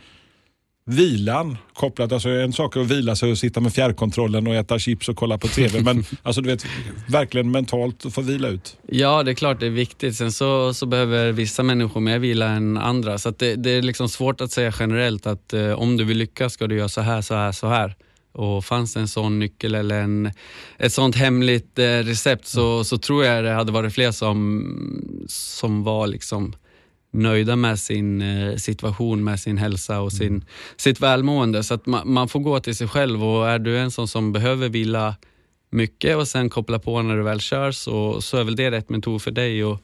vilan 0.86 1.58
kopplat, 1.74 2.12
alltså 2.12 2.30
en 2.30 2.54
sak 2.54 2.76
är 2.76 2.82
att 2.82 2.88
vila 2.88 3.16
sig 3.16 3.32
och 3.32 3.38
sitta 3.38 3.60
med 3.60 3.74
fjärrkontrollen 3.74 4.48
och 4.48 4.56
äta 4.56 4.80
chips 4.80 5.10
och 5.10 5.16
kolla 5.16 5.38
på 5.38 5.48
TV, 5.48 5.82
men 5.84 6.04
alltså 6.24 6.42
du 6.42 6.50
vet, 6.50 6.66
verkligen 7.08 7.52
mentalt 7.52 8.14
få 8.14 8.22
vila 8.22 8.48
ut. 8.48 8.78
Ja, 8.88 9.24
det 9.24 9.32
är 9.32 9.36
klart 9.36 9.60
det 9.60 9.66
är 9.66 9.70
viktigt. 9.70 10.16
Sen 10.16 10.32
så, 10.32 10.74
så 10.74 10.86
behöver 10.86 11.32
vissa 11.32 11.64
människor 11.64 12.02
mer 12.02 12.20
vila 12.20 12.48
än 12.48 12.78
andra, 12.78 13.18
så 13.18 13.32
det, 13.32 13.56
det, 13.56 13.70
är 13.70 13.82
liksom 13.82 14.10
svårt 14.10 14.42
att 14.42 14.52
säga 14.52 14.74
generellt 14.80 15.28
att 15.28 15.54
eh, 15.54 15.72
om 15.72 15.98
du 15.98 16.04
vill 16.04 16.18
lyckas 16.18 16.54
ska 16.54 16.68
du 16.68 16.78
göra 16.78 16.90
så 16.90 17.02
här, 17.02 17.22
så 17.22 17.36
här, 17.36 17.52
så 17.52 17.68
här. 17.68 17.96
Och 18.36 18.66
fanns 18.66 18.94
det 18.94 19.00
en 19.00 19.08
sån 19.08 19.40
nyckel 19.40 19.76
eller 19.76 20.02
en, 20.02 20.32
ett 20.78 20.94
sånt 20.94 21.16
hemligt 21.16 21.80
eh, 21.80 21.84
recept 21.84 22.48
så, 22.48 22.84
så 22.84 22.98
tror 22.98 23.26
jag 23.26 23.44
det 23.44 23.52
hade 23.52 23.72
varit 23.72 23.94
fler 23.94 24.12
som, 24.12 25.26
som 25.28 25.84
var 25.84 26.08
liksom 26.08 26.56
nöjda 27.12 27.56
med 27.56 27.80
sin 27.80 28.22
eh, 28.22 28.56
situation, 28.56 29.24
med 29.24 29.40
sin 29.40 29.58
hälsa 29.58 30.02
och 30.02 30.12
sin, 30.12 30.28
mm. 30.28 30.44
sitt 30.78 31.00
välmående. 31.00 31.64
Så 31.64 31.74
att 31.74 31.86
man, 31.86 32.14
man, 32.14 32.28
får 32.28 32.40
gå 32.40 32.60
till 32.60 32.76
sig 32.76 32.88
själv 32.88 33.24
och 33.24 33.50
är 33.50 33.60
du 33.60 33.78
en 33.78 33.92
sån 33.92 34.08
som 34.08 34.32
behöver 34.32 34.70
vila 34.70 35.16
mycket 35.72 36.18
och 36.18 36.28
sen 36.28 36.50
koppla 36.50 36.80
på 36.80 37.02
när 37.02 37.18
du 37.18 37.24
väl 37.24 37.40
kör 37.40 37.72
så, 37.72 38.22
så 38.22 38.38
är 38.38 38.44
väl 38.44 38.56
det 38.56 38.72
rätt 38.72 38.90
metod 38.90 39.22
för 39.22 39.32
dig. 39.32 39.64
Och 39.64 39.80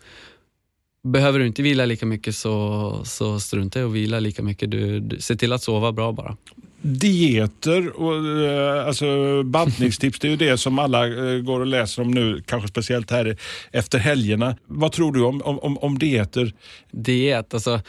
behöver 1.03 1.39
du 1.39 1.47
inte 1.47 1.61
vila 1.61 1.85
lika 1.85 2.05
mycket 2.05 2.35
så, 2.35 3.01
så 3.03 3.39
strunta 3.39 3.79
i 3.79 3.83
att 3.83 3.91
vila 3.91 4.19
lika 4.19 4.43
mycket. 4.43 4.71
Du, 4.71 4.99
du, 4.99 5.21
se 5.21 5.35
till 5.35 5.53
att 5.53 5.63
sova 5.63 5.91
bra 5.91 6.11
bara. 6.11 6.37
Dieter 6.81 8.01
och 8.01 8.43
eh, 8.43 8.87
alltså 8.87 9.43
bantningstips, 9.43 10.19
det 10.19 10.27
är 10.27 10.29
ju 10.29 10.37
det 10.37 10.57
som 10.57 10.79
alla 10.79 11.07
eh, 11.07 11.37
går 11.39 11.59
och 11.59 11.65
läser 11.65 12.01
om 12.01 12.11
nu, 12.11 12.43
kanske 12.47 12.69
speciellt 12.69 13.11
här 13.11 13.37
efter 13.71 13.99
helgerna. 13.99 14.55
Vad 14.65 14.91
tror 14.91 15.13
du 15.13 15.23
om, 15.23 15.41
om, 15.41 15.77
om 15.77 15.99
dieter? 15.99 16.53
Diet, 16.91 17.53
alltså 17.53 17.81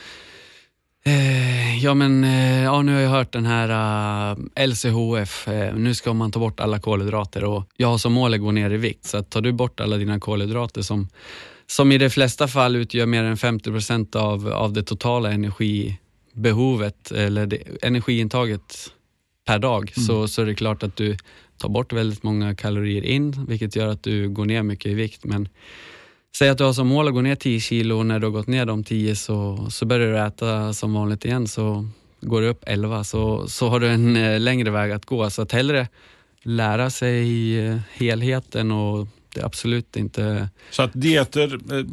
Eh, 1.05 1.85
ja 1.85 1.95
men 1.95 2.25
eh, 2.25 2.63
ja, 2.63 2.83
nu 2.83 2.95
har 2.95 3.01
jag 3.01 3.11
hört 3.11 3.33
den 3.33 3.47
här 3.47 3.69
eh, 3.69 4.39
uh, 4.39 4.67
LCHF, 4.67 5.49
nu 5.75 5.95
ska 5.95 6.13
man 6.13 6.33
ta 6.33 6.41
bort 6.41 6.61
alla 6.61 6.81
kolhydrater 6.81 7.45
och 7.45 7.65
jag 7.77 7.89
har 7.89 7.99
som 7.99 8.13
mål 8.13 8.35
att 8.35 8.41
gå 8.41 8.51
ner 8.51 8.71
i 8.71 8.77
vikt. 8.77 9.05
Så 9.05 9.17
att 9.17 9.31
tar 9.31 9.41
du 9.41 9.53
bort 9.53 9.81
alla 9.81 9.97
dina 9.97 10.21
kolhydrater 10.21 10.83
som, 10.83 11.09
som 11.67 11.93
i 11.93 11.99
de 11.99 12.11
flesta 12.11 12.49
fall 12.49 12.77
utgör 12.77 13.07
mer 13.07 13.25
än 13.25 13.37
50 13.37 14.19
av, 14.19 14.49
av 14.49 14.73
det 14.73 14.83
totala 14.83 15.33
energi 15.33 15.99
energibehovet 16.35 17.13
eller 17.13 17.47
det, 17.47 17.63
energiintaget 17.83 18.93
per 19.47 19.59
dag 19.59 19.93
mm. 19.97 20.07
så, 20.07 20.29
så 20.29 20.43
är 20.43 20.47
det 20.47 20.55
klart 20.55 20.83
att 20.83 20.97
du 20.97 21.17
tar 21.59 21.69
bort 21.69 21.93
väldigt 21.93 22.23
många 22.23 22.55
kalorier 22.55 23.03
in 23.03 23.47
vilket 23.49 23.77
gör 23.77 23.89
att 23.89 24.03
du 24.03 24.29
går 24.29 24.45
ner 24.45 24.63
mycket 24.63 24.87
i 24.87 24.95
vikt. 24.95 25.25
Men 25.25 25.49
Säg 26.35 26.49
att 26.49 26.59
du 26.59 26.65
har 26.65 26.73
som 26.73 26.87
mål 26.87 27.09
att 27.09 27.15
gå 27.15 27.21
ner 27.21 27.37
10 27.37 27.61
kilo 27.61 27.99
och 27.99 28.07
när 28.07 28.19
du 28.19 28.27
har 28.27 28.33
gått 28.33 28.47
ner 28.47 28.67
de 28.67 28.85
10 28.85 29.17
så, 29.17 29.67
så 29.71 29.87
börjar 29.87 30.13
du 30.13 30.19
äta 30.19 30.73
som 30.73 30.95
vanligt 30.95 31.25
igen 31.25 31.49
så 31.49 31.87
går 32.21 32.41
du 32.41 32.49
upp 32.49 32.65
11 32.67 33.05
så, 33.05 33.49
så 33.49 33.69
har 33.69 33.81
du 33.81 33.89
en 33.89 34.17
eh, 34.17 34.41
längre 34.41 34.71
väg 34.71 34.93
att 34.93 35.07
gå. 35.07 35.31
Så 35.31 35.43
att 35.43 35.53
hellre 35.53 35.89
lära 36.43 36.91
sig 36.91 37.59
eh, 37.59 37.79
helheten 37.93 38.71
och 38.71 39.07
det 39.35 39.41
är 39.41 39.45
absolut 39.45 39.97
inte... 39.97 40.49
Så 40.71 40.83
att 40.83 40.91
dieter 40.95 41.55
eh, 41.55 41.85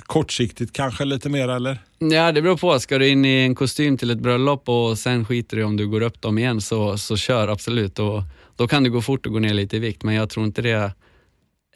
kortsiktigt 0.00 0.72
kanske 0.72 1.04
lite 1.04 1.28
mer 1.28 1.48
eller? 1.48 1.78
Ja, 1.98 2.32
det 2.32 2.42
beror 2.42 2.56
på. 2.56 2.80
Ska 2.80 2.98
du 2.98 3.08
in 3.08 3.24
i 3.24 3.42
en 3.42 3.54
kostym 3.54 3.98
till 3.98 4.10
ett 4.10 4.18
bröllop 4.18 4.68
och 4.68 4.98
sen 4.98 5.24
skiter 5.24 5.56
du 5.56 5.64
om 5.64 5.76
du 5.76 5.88
går 5.88 6.00
upp 6.00 6.20
dem 6.20 6.38
igen 6.38 6.60
så, 6.60 6.98
så 6.98 7.16
kör 7.16 7.48
absolut. 7.48 7.98
Och, 7.98 8.22
då 8.56 8.68
kan 8.68 8.82
det 8.82 8.90
gå 8.90 9.02
fort 9.02 9.26
att 9.26 9.32
gå 9.32 9.38
ner 9.38 9.54
lite 9.54 9.76
i 9.76 9.78
vikt 9.78 10.02
men 10.02 10.14
jag 10.14 10.30
tror 10.30 10.46
inte 10.46 10.62
det 10.62 10.92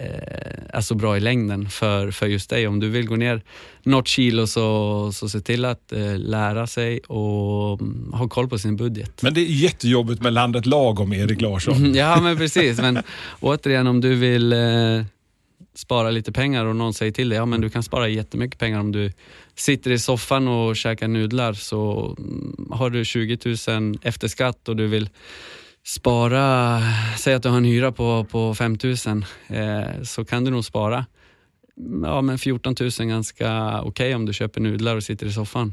Eh, 0.01 0.77
är 0.79 0.81
så 0.81 0.95
bra 0.95 1.17
i 1.17 1.21
längden 1.21 1.69
för, 1.69 2.11
för 2.11 2.27
just 2.27 2.51
dig. 2.51 2.69
Om 2.69 2.81
du 2.81 2.89
vill 2.89 3.07
gå 3.07 3.17
ner 3.17 3.43
något 3.83 4.09
kilo 4.09 4.47
så, 4.47 5.11
så 5.13 5.29
se 5.29 5.41
till 5.41 5.65
att 5.65 5.93
eh, 5.93 6.19
lära 6.19 6.67
sig 6.67 6.99
och 6.99 7.81
mm, 7.81 8.13
ha 8.13 8.29
koll 8.29 8.49
på 8.49 8.59
sin 8.59 8.77
budget. 8.77 9.23
Men 9.23 9.35
det 9.35 9.41
är 9.41 9.45
jättejobbigt 9.45 10.23
med 10.23 10.33
landet 10.33 10.67
lagom, 10.67 11.13
Erik 11.13 11.41
Larsson. 11.41 11.95
ja, 11.95 12.21
men 12.21 12.37
precis. 12.37 12.79
Men 12.81 13.03
återigen, 13.41 13.87
om 13.87 14.01
du 14.01 14.15
vill 14.15 14.53
eh, 14.53 14.59
spara 15.75 16.11
lite 16.11 16.33
pengar 16.33 16.65
och 16.65 16.77
någon 16.77 16.95
säger 16.95 17.13
till 17.13 17.29
dig, 17.29 17.39
ja 17.39 17.47
men 17.47 17.61
du 17.61 17.71
kan 17.71 17.83
spara 17.83 18.09
jättemycket 18.09 18.59
pengar 18.59 18.81
om 18.81 18.93
du 18.93 19.13
sitter 19.55 19.91
i 19.91 19.99
soffan 19.99 20.49
och 20.49 20.77
käkar 20.77 21.09
nudlar 21.09 21.53
så 21.53 22.15
mm, 22.19 22.69
har 22.71 22.91
du 22.91 23.05
20 23.05 23.39
000 23.69 23.99
efter 24.03 24.29
skatt 24.29 24.69
och 24.69 24.77
du 24.77 24.87
vill 24.87 25.11
spara, 25.87 26.81
säg 27.19 27.35
att 27.35 27.43
du 27.43 27.49
har 27.49 27.57
en 27.57 27.65
hyra 27.65 27.93
på, 27.93 28.27
på 28.31 28.55
5 28.55 28.79
000 28.83 29.25
eh, 29.49 30.03
så 30.03 30.25
kan 30.25 30.45
du 30.45 30.51
nog 30.51 30.65
spara 30.65 31.07
ja, 32.03 32.23
men 32.23 32.39
14 32.39 32.75
000 32.81 32.91
ganska 33.09 33.81
okej 33.81 33.89
okay 33.89 34.15
om 34.15 34.27
du 34.27 34.33
köper 34.33 34.61
nudlar 34.61 34.97
och 34.97 35.03
sitter 35.03 35.27
i 35.27 35.33
soffan. 35.33 35.73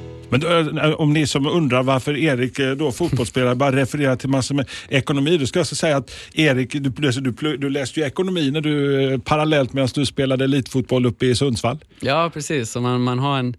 Men 0.31 0.39
då, 0.39 0.95
om 0.95 1.13
ni 1.13 1.27
som 1.27 1.47
undrar 1.47 1.83
varför 1.83 2.17
Erik, 2.17 2.59
eh, 2.59 2.71
då 2.71 2.91
fotbollsspelare, 2.91 3.55
bara 3.55 3.75
refererar 3.75 4.15
till 4.15 4.29
massor 4.29 4.55
med 4.55 4.69
ekonomi. 4.89 5.37
Då 5.37 5.45
ska 5.45 5.59
jag 5.59 5.67
säga 5.67 5.97
att 5.97 6.11
Erik, 6.33 6.71
du, 6.71 7.09
du, 7.31 7.57
du 7.57 7.69
läste 7.69 7.99
ju 7.99 8.05
ekonomi 8.05 8.51
när 8.51 8.61
du, 8.61 9.19
parallellt 9.19 9.73
medan 9.73 9.89
du 9.93 10.05
spelade 10.05 10.43
elitfotboll 10.43 11.05
uppe 11.05 11.25
i 11.25 11.35
Sundsvall. 11.35 11.79
Ja, 11.99 12.31
precis. 12.33 12.71
Så 12.71 12.81
man, 12.81 13.01
man 13.01 13.19
har 13.19 13.39
en 13.39 13.57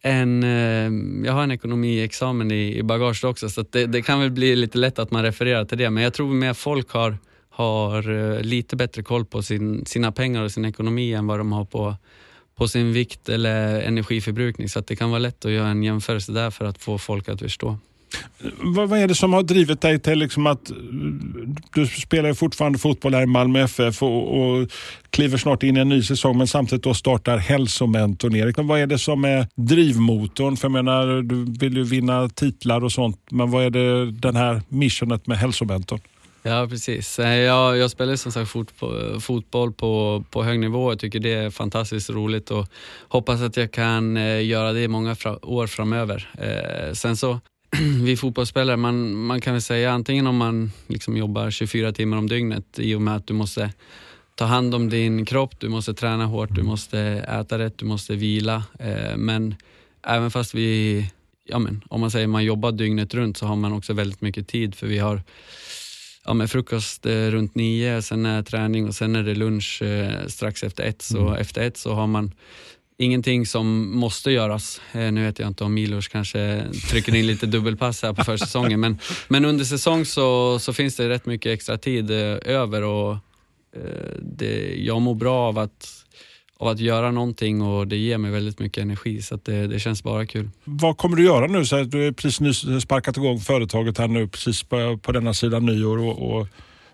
en, 0.00 0.42
jag 1.26 1.32
har 1.32 1.42
en 1.42 1.50
ekonomiexamen 1.50 2.50
i, 2.50 2.78
i 2.78 2.82
bagaget 2.82 3.24
också 3.24 3.48
så 3.48 3.64
det, 3.70 3.86
det, 3.86 4.02
kan 4.02 4.20
väl 4.20 4.30
bli 4.30 4.56
lite 4.56 4.78
lätt 4.78 4.98
att 4.98 5.10
man 5.10 5.22
refererar 5.22 5.64
till 5.64 5.78
det 5.78 5.90
men 5.90 6.02
jag 6.02 6.14
tror 6.14 6.34
mer 6.34 6.54
folk 6.54 6.90
har, 6.90 7.18
har 7.50 8.42
lite 8.42 8.76
bättre 8.76 9.02
koll 9.02 9.24
på 9.24 9.42
sin, 9.42 9.86
sina 9.86 10.12
pengar 10.12 10.42
och 10.42 10.52
sin 10.52 10.64
ekonomi 10.64 11.12
än 11.12 11.26
vad 11.26 11.40
de 11.40 11.52
har 11.52 11.64
på 11.64 11.96
på 12.58 12.68
sin 12.68 12.92
vikt 12.92 13.28
eller 13.28 13.80
energiförbrukning 13.80 14.68
så 14.68 14.78
att 14.78 14.86
det 14.86 14.96
kan 14.96 15.10
vara 15.10 15.18
lätt 15.18 15.44
att 15.44 15.52
göra 15.52 15.68
en 15.68 15.82
jämförelse 15.82 16.32
där 16.32 16.50
för 16.50 16.64
att 16.64 16.78
få 16.78 16.98
folk 16.98 17.28
att 17.28 17.40
förstå. 17.40 17.78
Vad, 18.60 18.88
vad 18.88 18.98
är 18.98 19.08
det 19.08 19.14
som 19.14 19.32
har 19.32 19.42
drivit 19.42 19.80
dig 19.80 19.98
till 19.98 20.18
liksom 20.18 20.46
att 20.46 20.70
eh, 20.70 20.76
du 21.74 21.86
spelar 21.86 22.34
fortfarande 22.34 22.78
fotboll 22.78 23.14
här 23.14 23.22
i 23.22 23.26
Malmö 23.26 23.62
FF 23.62 24.02
och, 24.02 24.40
och 24.40 24.68
kliver 25.10 25.38
snart 25.38 25.62
in 25.62 25.76
i 25.76 25.80
en 25.80 25.88
ny 25.88 26.02
säsong 26.02 26.38
men 26.38 26.46
samtidigt 26.46 26.84
då 26.84 26.94
startar 26.94 27.36
Hälsomentorn. 27.36 28.36
Erik, 28.36 28.46
liksom, 28.46 28.66
vad 28.66 28.80
är 28.80 28.86
det 28.86 28.98
som 28.98 29.24
är 29.24 29.46
drivmotorn? 29.54 30.56
För 30.56 30.64
jag 30.64 30.72
menar, 30.72 31.22
du 31.22 31.44
vill 31.58 31.76
ju 31.76 31.84
vinna 31.84 32.28
titlar 32.28 32.84
och 32.84 32.92
sånt 32.92 33.20
men 33.30 33.50
vad 33.50 33.64
är 33.64 33.70
det 33.70 34.10
den 34.10 34.36
här 34.36 34.62
missionet 34.68 35.26
med 35.26 35.38
Hälsomentorn? 35.38 36.00
Ja, 36.46 36.66
precis. 36.68 37.18
Jag, 37.18 37.76
jag 37.76 37.90
spelar 37.90 38.16
som 38.16 38.32
sagt 38.32 38.50
fotboll, 38.50 39.20
fotboll 39.20 39.72
på, 39.72 40.24
på 40.30 40.42
hög 40.42 40.60
nivå. 40.60 40.90
Jag 40.90 40.98
tycker 40.98 41.20
det 41.20 41.32
är 41.32 41.50
fantastiskt 41.50 42.10
roligt 42.10 42.50
och 42.50 42.66
hoppas 43.08 43.40
att 43.40 43.56
jag 43.56 43.72
kan 43.72 44.16
eh, 44.16 44.46
göra 44.46 44.72
det 44.72 44.80
i 44.80 44.88
många 44.88 45.14
fra, 45.14 45.46
år 45.46 45.66
framöver. 45.66 46.30
Eh, 46.38 46.92
sen 46.92 47.16
så, 47.16 47.40
vi 48.04 48.16
fotbollsspelare, 48.16 48.76
man, 48.76 49.14
man 49.14 49.40
kan 49.40 49.52
väl 49.52 49.62
säga 49.62 49.92
antingen 49.92 50.26
om 50.26 50.36
man 50.36 50.72
liksom 50.86 51.16
jobbar 51.16 51.50
24 51.50 51.92
timmar 51.92 52.16
om 52.16 52.28
dygnet 52.28 52.78
i 52.78 52.94
och 52.94 53.02
med 53.02 53.16
att 53.16 53.26
du 53.26 53.34
måste 53.34 53.70
ta 54.34 54.44
hand 54.44 54.74
om 54.74 54.88
din 54.88 55.24
kropp, 55.24 55.60
du 55.60 55.68
måste 55.68 55.94
träna 55.94 56.26
hårt, 56.26 56.54
du 56.54 56.62
måste 56.62 56.98
äta 57.00 57.58
rätt, 57.58 57.78
du 57.78 57.84
måste 57.84 58.14
vila. 58.14 58.64
Eh, 58.78 59.16
men 59.16 59.54
även 60.06 60.30
fast 60.30 60.54
vi, 60.54 61.06
ja 61.44 61.58
men, 61.58 61.84
om 61.88 62.00
man 62.00 62.10
säger 62.10 62.26
man 62.26 62.44
jobbar 62.44 62.72
dygnet 62.72 63.14
runt 63.14 63.36
så 63.36 63.46
har 63.46 63.56
man 63.56 63.72
också 63.72 63.92
väldigt 63.92 64.20
mycket 64.20 64.48
tid 64.48 64.74
för 64.74 64.86
vi 64.86 64.98
har 64.98 65.22
ja, 66.26 66.34
men 66.34 66.48
frukost 66.48 67.06
eh, 67.06 67.12
runt 67.12 67.54
nio, 67.54 68.02
sen 68.02 68.26
är 68.26 68.42
träning 68.42 68.88
och 68.88 68.94
sen 68.94 69.16
är 69.16 69.22
det 69.22 69.34
lunch 69.34 69.82
eh, 69.82 70.26
strax 70.26 70.62
efter 70.62 70.84
ett. 70.84 71.02
Så 71.02 71.26
mm. 71.26 71.40
efter 71.40 71.60
ett 71.60 71.76
så 71.76 71.94
har 71.94 72.06
man 72.06 72.32
ingenting 72.98 73.46
som 73.46 73.96
måste 73.96 74.30
göras. 74.30 74.80
Eh, 74.92 75.12
nu 75.12 75.24
vet 75.24 75.38
jag 75.38 75.48
inte 75.48 75.64
om 75.64 75.74
Milos 75.74 76.08
kanske 76.08 76.64
trycker 76.90 77.14
in 77.14 77.26
lite 77.26 77.46
dubbelpass 77.46 78.02
här 78.02 78.12
på 78.12 78.24
försäsongen 78.24 78.80
men, 78.80 78.98
men 79.28 79.44
under 79.44 79.64
säsong 79.64 80.04
så, 80.04 80.58
så 80.58 80.72
finns 80.72 80.96
det 80.96 81.08
rätt 81.08 81.26
mycket 81.26 81.52
extra 81.52 81.78
tid 81.78 82.10
över 82.10 82.82
och 82.82 83.16
det, 84.18 84.74
jag 84.76 85.02
mår 85.02 85.14
bra 85.14 85.48
av 85.48 85.58
att 85.58 86.05
av 86.58 86.68
att 86.68 86.80
göra 86.80 87.10
någonting 87.10 87.62
och 87.62 87.86
det 87.86 87.96
ger 87.96 88.18
mig 88.18 88.30
väldigt 88.30 88.58
mycket 88.58 88.82
energi 88.82 89.22
så 89.22 89.38
det, 89.44 89.66
det, 89.66 89.80
känns 89.80 90.02
bara 90.02 90.26
kul. 90.26 90.50
Vad 90.64 90.96
kommer 90.96 91.16
du 91.16 91.24
göra 91.24 91.46
nu? 91.46 91.64
Så 91.64 91.82
du 91.82 92.04
har 92.04 92.12
precis 92.12 92.40
nyss 92.40 92.82
sparkat 92.82 93.16
igång 93.16 93.40
företaget 93.40 93.98
här 93.98 94.08
nu 94.08 94.28
precis 94.28 94.62
på, 94.62 94.98
på 95.02 95.12
denna 95.12 95.34
sida 95.34 95.58
nyår. 95.58 95.98
Och, 95.98 96.36
och 96.36 96.46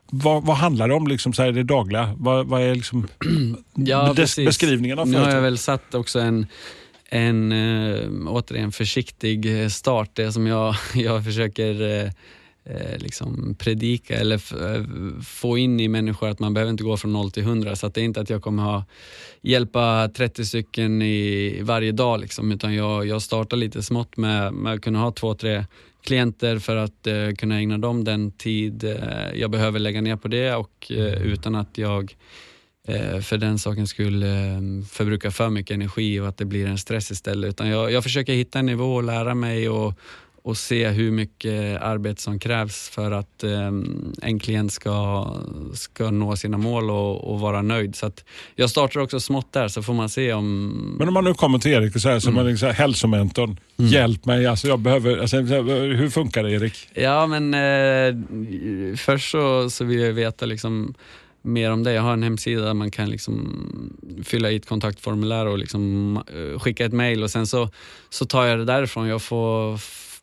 vad, 0.07 0.45
vad, 0.45 0.57
handlar 0.57 0.89
det 0.89 0.95
om 0.95 1.07
liksom, 1.07 1.33
så 1.33 1.43
här, 1.43 1.53
det 1.53 1.63
dagliga? 1.63 2.15
Vad, 2.17 2.47
vad 2.47 2.63
är 2.63 2.75
liksom 2.75 3.09
ja, 3.75 4.13
des, 4.13 4.37
beskrivningen 4.37 4.99
av 4.99 5.05
företaget? 5.05 5.27
Nu 5.27 5.31
har 5.31 5.37
jag 5.37 5.43
väl 5.43 5.59
satt 5.59 5.95
också 5.95 6.21
en 6.21 6.47
en 7.13 7.53
äh, 7.53 8.11
återigen 8.27 8.73
försiktig 8.73 9.73
start, 9.73 10.11
det 10.13 10.33
som 10.33 10.47
jag, 10.47 10.75
jag 10.95 11.25
försöker 11.25 12.05
äh, 12.05 12.11
eh, 12.65 12.99
liksom 12.99 13.55
predika 13.59 14.17
eller 14.17 14.35
eh, 14.75 14.85
få 15.23 15.59
in 15.59 15.81
i 15.81 15.89
människor 15.89 16.29
att 16.29 16.39
man 16.39 16.55
behöver 16.55 16.71
inte 16.71 16.85
gå 16.85 16.97
från 16.97 17.13
0 17.13 17.31
till 17.31 17.43
100. 17.43 17.77
Så 17.77 17.87
att 17.87 17.95
det 17.95 18.01
är 18.01 18.05
inte 18.05 18.21
att 18.21 18.31
jag 18.31 18.43
kommer 18.43 18.63
ha 18.63 18.85
hjälpa 19.43 20.11
30 20.15 20.45
stycken 20.45 21.03
i 21.03 21.61
varje 21.63 21.93
dag 21.93 22.21
liksom, 22.21 22.53
utan 22.53 22.75
jag, 22.75 23.07
jag 23.07 23.23
startar 23.23 23.57
lite 23.57 23.83
smått 23.83 24.17
med, 24.17 24.53
med 24.53 24.73
att 24.73 24.81
kunna 24.81 24.99
ha 24.99 25.11
två, 25.11 25.35
tre 25.35 25.65
klienter 26.03 26.59
för 26.59 26.77
att 26.77 27.07
eh, 27.07 27.31
kunna 27.39 27.57
ägna 27.59 27.79
dem 27.79 28.05
den 28.05 28.31
tid 28.31 28.85
eh, 28.85 29.35
jag 29.35 29.51
behöver 29.51 29.79
lägga 29.79 30.01
ner 30.01 30.17
på 30.17 30.29
det 30.29 30.55
och 30.55 30.93
eh, 30.93 31.23
utan 31.23 31.55
att 31.55 31.79
jag 31.79 32.17
eh, 32.89 33.21
för 33.21 33.39
den 33.39 33.59
sakens 33.59 33.91
skull 33.91 34.25
förbrukar 34.91 35.31
för 35.31 35.51
mycket 35.51 35.75
energi 35.75 36.21
och 36.21 36.29
att 36.29 36.37
det 36.37 36.45
blir 36.45 36.67
en 36.67 36.79
stress 36.79 37.11
istället. 37.11 37.49
Utan 37.49 37.69
jag, 37.69 37.93
jag 37.93 38.03
försöker 38.03 38.33
hitta 38.33 38.59
en 38.59 38.67
nivå 38.67 38.95
och 38.95 39.03
lära 39.03 39.35
mig 39.35 39.69
och 39.69 39.95
och 40.45 40.57
se 40.57 40.89
hur 40.89 41.11
mycket 41.11 41.83
arbete 41.83 42.23
som 42.23 42.39
krävs 42.39 42.89
för 42.89 43.11
att 43.11 43.45
eh, 43.45 43.71
en 44.23 44.39
klient 44.39 44.73
ska, 44.73 45.27
ska 45.75 46.11
nå 46.11 46.37
sina 46.37 46.59
mål 46.59 46.91
och, 46.91 47.33
och, 47.33 47.41
vara 47.41 47.63
nöjd. 47.63 47.97
Så 47.97 48.11
jag 48.55 48.71
startar 48.71 49.01
också 49.01 49.21
smått 49.21 49.53
där 49.53 49.69
så 49.69 49.83
får 49.83 49.95
man 49.95 50.09
se 50.09 50.33
om... 50.33 50.69
Men 50.99 51.09
om 51.09 51.15
man 51.15 51.25
nu 51.25 51.35
kommer 51.35 51.59
till 51.59 51.71
Erik 51.71 51.95
och 51.95 52.01
säger 52.01 52.29
mm. 52.29 52.47
liksom, 52.47 52.71
hälsomentorn, 52.71 53.57
mm. 53.79 53.91
hjälp 53.91 54.25
mig, 54.25 54.47
alltså 54.47 54.69
jag 54.69 54.79
behöver, 54.79 55.19
alltså, 55.19 55.41
hur 55.41 56.11
funkar 56.11 56.43
det 56.43 56.51
Erik? 56.51 56.89
Ja 56.95 57.27
men 57.27 57.55
eh, 57.55 58.97
först 58.97 59.31
så, 59.31 59.71
så 59.71 59.85
vill 59.85 60.01
jag 60.01 60.13
veta 60.13 60.47
liksom 60.47 60.95
mer 61.43 61.71
om 61.71 61.83
det. 61.83 61.93
Jag 61.93 62.03
har 62.03 62.13
en 62.13 62.23
hemsida 62.23 62.63
där 62.63 62.75
man 62.75 62.91
kan 62.91 63.11
liksom 63.11 63.67
fylla 64.25 64.51
i 64.51 64.57
ett 64.57 64.69
kontaktformulär 64.69 65.47
och 65.47 65.59
liksom 65.59 66.17
eh, 66.17 66.59
skicka 66.59 66.85
ett 66.85 66.93
mail 66.93 67.23
och 67.23 67.31
sen 67.31 67.47
så, 67.47 67.71
så 68.11 68.25
tar 68.25 68.45
jag 68.45 68.59
det 68.59 68.65
därifrån. 68.65 69.09
Jag 69.09 69.23
får 69.23 69.79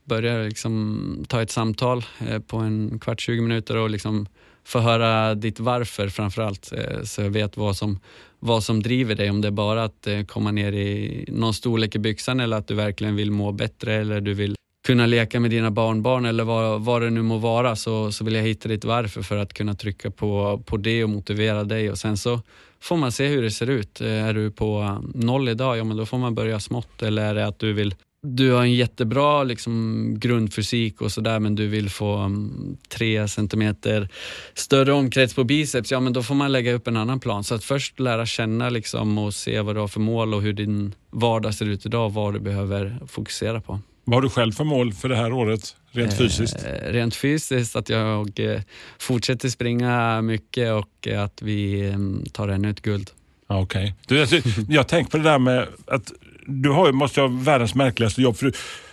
börja 0.10 0.38
liksom 0.38 1.26
ta 1.28 1.42
ett 1.42 1.52
samtal 1.52 2.06
eh, 2.28 2.40
på 2.40 2.58
en 2.58 3.00
kvart, 3.00 3.22
20 3.22 3.42
minuter 3.42 3.78
och 3.78 3.90
liksom 3.90 4.28
få 4.64 4.80
höra 4.80 5.36
ditt 5.36 5.60
varför 5.60 6.10
framförallt. 6.10 6.74
allt 6.74 7.08
så 7.08 7.22
jag 7.22 7.30
vet 7.30 7.58
vad 7.58 7.78
som, 7.78 8.00
vad 8.40 8.64
som 8.64 8.84
driver 8.84 9.16
dig. 9.16 9.30
Om 9.30 9.42
det 9.42 9.48
är 9.48 9.52
bara 9.52 9.84
att 9.84 10.08
eh, 10.08 10.24
komma 10.24 10.52
ner 10.52 10.72
i 10.72 11.26
någon 11.28 11.54
storlek 11.54 11.96
i 11.96 12.00
byxan 12.00 12.40
eller 12.40 12.58
att 12.58 12.68
du 12.68 12.74
verkligen 12.74 13.16
vill 13.16 13.32
må 13.32 13.52
bättre 13.52 13.94
eller 13.94 14.22
du 14.22 14.34
vill 14.34 14.56
kunna 14.88 15.06
leka 15.06 15.40
med 15.40 15.52
dina 15.52 15.72
barnbarn 15.72 16.26
eller 16.26 16.44
vad, 16.44 16.82
vad 16.82 17.02
det 17.02 17.10
nu 17.10 17.22
må 17.22 17.38
vara 17.38 17.76
så, 17.76 18.12
så 18.12 18.24
vill 18.26 18.36
jag 18.36 18.44
hitta 18.44 18.70
ditt 18.70 18.86
varför 18.86 19.22
för 19.22 19.38
att 19.38 19.54
kunna 19.54 19.74
trycka 19.74 20.12
på, 20.12 20.62
på 20.66 20.78
det 20.78 21.04
och 21.04 21.10
motivera 21.10 21.64
dig 21.64 21.92
och 21.92 21.98
sen 21.98 22.18
så 22.18 22.42
får 22.82 22.98
man 22.98 23.12
se 23.12 23.28
hur 23.28 23.42
det 23.42 23.52
ser 23.52 23.70
ut. 23.70 24.02
Är 24.02 24.34
du 24.34 24.52
på 24.52 25.02
noll 25.14 25.50
idag, 25.50 25.78
ja 25.78 25.84
men 25.84 25.98
då 25.98 26.06
får 26.06 26.18
man 26.18 26.36
börja 26.36 26.60
smått 26.60 27.04
eller 27.04 27.26
är 27.26 27.36
det 27.36 27.48
att 27.48 27.60
du 27.60 27.74
vill 27.74 27.96
du 28.22 28.52
har 28.52 28.62
en 28.62 28.74
jättebra 28.74 29.44
liksom, 29.44 30.14
grundfysik 30.20 31.02
och 31.02 31.12
sådär 31.12 31.40
men 31.40 31.56
du 31.56 31.68
vill 31.68 31.90
få 31.90 32.18
um, 32.18 32.78
tre 32.90 33.28
centimeter 33.28 34.10
större 34.54 34.94
omkrets 34.94 35.34
på 35.34 35.44
biceps, 35.44 35.92
ja 35.92 36.00
men 36.00 36.14
då 36.14 36.24
får 36.24 36.36
man 36.36 36.52
lägga 36.52 36.74
upp 36.74 36.88
en 36.88 36.98
annan 36.98 37.20
plan. 37.20 37.44
Så 37.44 37.56
att 37.56 37.64
först 37.64 38.00
lära 38.00 38.26
känna 38.26 38.70
liksom, 38.70 39.18
och 39.18 39.34
se 39.34 39.62
vad 39.62 39.76
du 39.76 39.80
har 39.80 39.88
för 39.88 40.00
mål 40.00 40.34
och 40.34 40.42
hur 40.42 40.54
din 40.54 40.96
vardag 41.10 41.54
ser 41.54 41.66
ut 41.66 41.86
idag 41.86 42.06
och 42.06 42.14
vad 42.14 42.34
du 42.34 42.40
behöver 42.40 43.00
fokusera 43.08 43.62
på. 43.62 43.80
Vad 44.04 44.16
har 44.16 44.22
du 44.22 44.30
själv 44.30 44.52
för 44.52 44.64
mål 44.64 44.94
för 44.94 45.10
det 45.10 45.16
här 45.16 45.34
året, 45.34 45.76
rent 45.92 46.14
fysiskt? 46.14 46.66
Eh, 46.66 46.92
rent 46.92 47.16
fysiskt 47.16 47.76
att 47.76 47.90
jag 47.90 48.40
eh, 48.40 48.62
fortsätter 49.00 49.50
springa 49.50 50.22
mycket 50.22 50.74
och 50.74 51.08
att 51.08 51.42
vi 51.42 51.90
eh, 51.90 51.98
tar 52.32 52.48
ännu 52.48 52.70
ett 52.70 52.82
guld. 52.82 53.12
Okej. 53.48 53.96
Okay. 54.06 54.22
Alltså, 54.22 54.36
jag 54.70 54.88
tänker 54.88 55.12
på 55.12 55.18
det 55.18 55.24
där 55.24 55.40
med 55.40 55.68
att 55.88 56.12
du 56.50 56.70
har, 56.70 56.92
måste 56.92 57.22
ha 57.22 57.28
världens 57.28 57.76
märkligaste 57.76 58.22
jobb. 58.22 58.38
För 58.38 58.52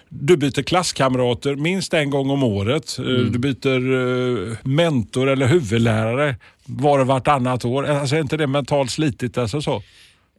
du, 0.09 0.37
byter 0.37 0.63
klasskamrater 0.63 1.57
minst 1.57 1.95
en 1.95 2.11
gång 2.11 2.31
om 2.31 2.43
året. 2.43 2.99
Eh, 2.99 3.05
mm. 3.05 3.33
Du 3.33 3.39
byter 3.39 3.91
uh, 3.91 4.57
mentor 4.63 5.29
eller 5.29 5.47
huvudlärare 5.47 6.37
var 6.65 6.99
och 6.99 7.07
vartannat 7.07 7.65
år. 7.65 7.87
Alltså, 7.87 8.17
är 8.17 8.21
inte 8.21 8.37
det 8.37 8.47
mentalt 8.47 8.91
slitigt? 8.91 9.39
Alltså 9.39 9.63
så? 9.63 9.83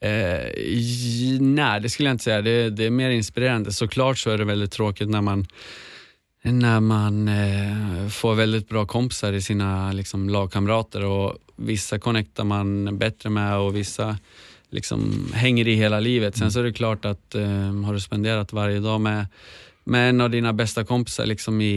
Eh, 0.01 0.51
nej, 1.39 1.81
det 1.81 1.89
skulle 1.89 2.09
jag 2.09 2.13
inte 2.13 2.24
säga. 2.24 2.41
Det, 2.41 2.69
det, 2.69 2.86
är 2.86 2.89
mer 2.89 3.09
inspirerande. 3.09 3.74
Såklart 3.74 4.17
så 4.17 4.29
är 4.29 4.38
det 4.38 4.45
väldigt 4.45 4.71
tråkigt 4.71 5.09
när 5.09 5.21
man 5.21 5.47
när 6.43 6.79
man 6.79 7.27
eh, 7.27 8.07
får 8.09 8.36
väldigt 8.36 8.69
bra 8.69 8.86
kompisar 8.86 9.33
i 9.33 9.41
sina 9.41 9.91
liksom, 9.91 10.29
lagkamrater 10.29 11.05
och 11.05 11.38
vissa 11.55 12.00
connectar 12.00 12.43
man 12.43 12.97
bättre 12.97 13.29
med 13.29 13.57
och 13.57 13.75
vissa 13.75 14.17
liksom, 14.69 15.31
hänger 15.33 15.67
i 15.67 15.75
hela 15.75 16.00
livet. 16.00 16.36
Sen 16.36 16.43
mm. 16.43 16.51
så 16.51 16.59
är 16.59 16.63
det 16.63 16.74
klart 16.74 17.05
att 17.05 17.36
eh, 17.36 17.74
har 17.86 17.93
du 17.93 18.00
spenderat 18.00 18.53
varje 18.53 18.79
dag 18.79 19.01
med, 19.01 19.25
med 19.83 20.09
en 20.09 20.21
av 20.21 20.29
dina 20.29 20.53
bästa 20.53 20.83
kompisar 20.83 21.25
liksom 21.25 21.62
i, 21.62 21.74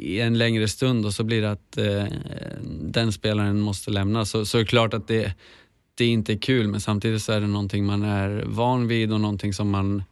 i 0.00 0.20
en 0.20 0.38
längre 0.38 0.68
stund 0.68 1.06
och 1.06 1.14
så 1.14 1.24
blir 1.24 1.42
det 1.42 1.50
att 1.50 1.76
eh, 1.76 2.04
den 2.82 3.12
spelaren 3.12 3.60
måste 3.60 3.90
lämna 3.90 4.24
så, 4.24 4.44
så 4.44 4.58
är 4.58 4.62
det 4.62 4.68
klart 4.68 4.94
att 4.94 5.08
det 5.08 5.34
det 5.96 6.06
inte 6.06 6.32
är 6.32 6.38
kul 6.38 6.68
men 6.68 6.80
samtidigt 6.80 7.22
så 7.22 7.32
är 7.32 7.40
det 7.40 7.46
någonting 7.46 7.84
man 7.84 8.02
är 8.02 8.44
van 8.46 8.88
vid 8.88 9.12
och 9.12 9.20
någonting 9.20 9.52
som 9.52 9.70
man 9.70 10.02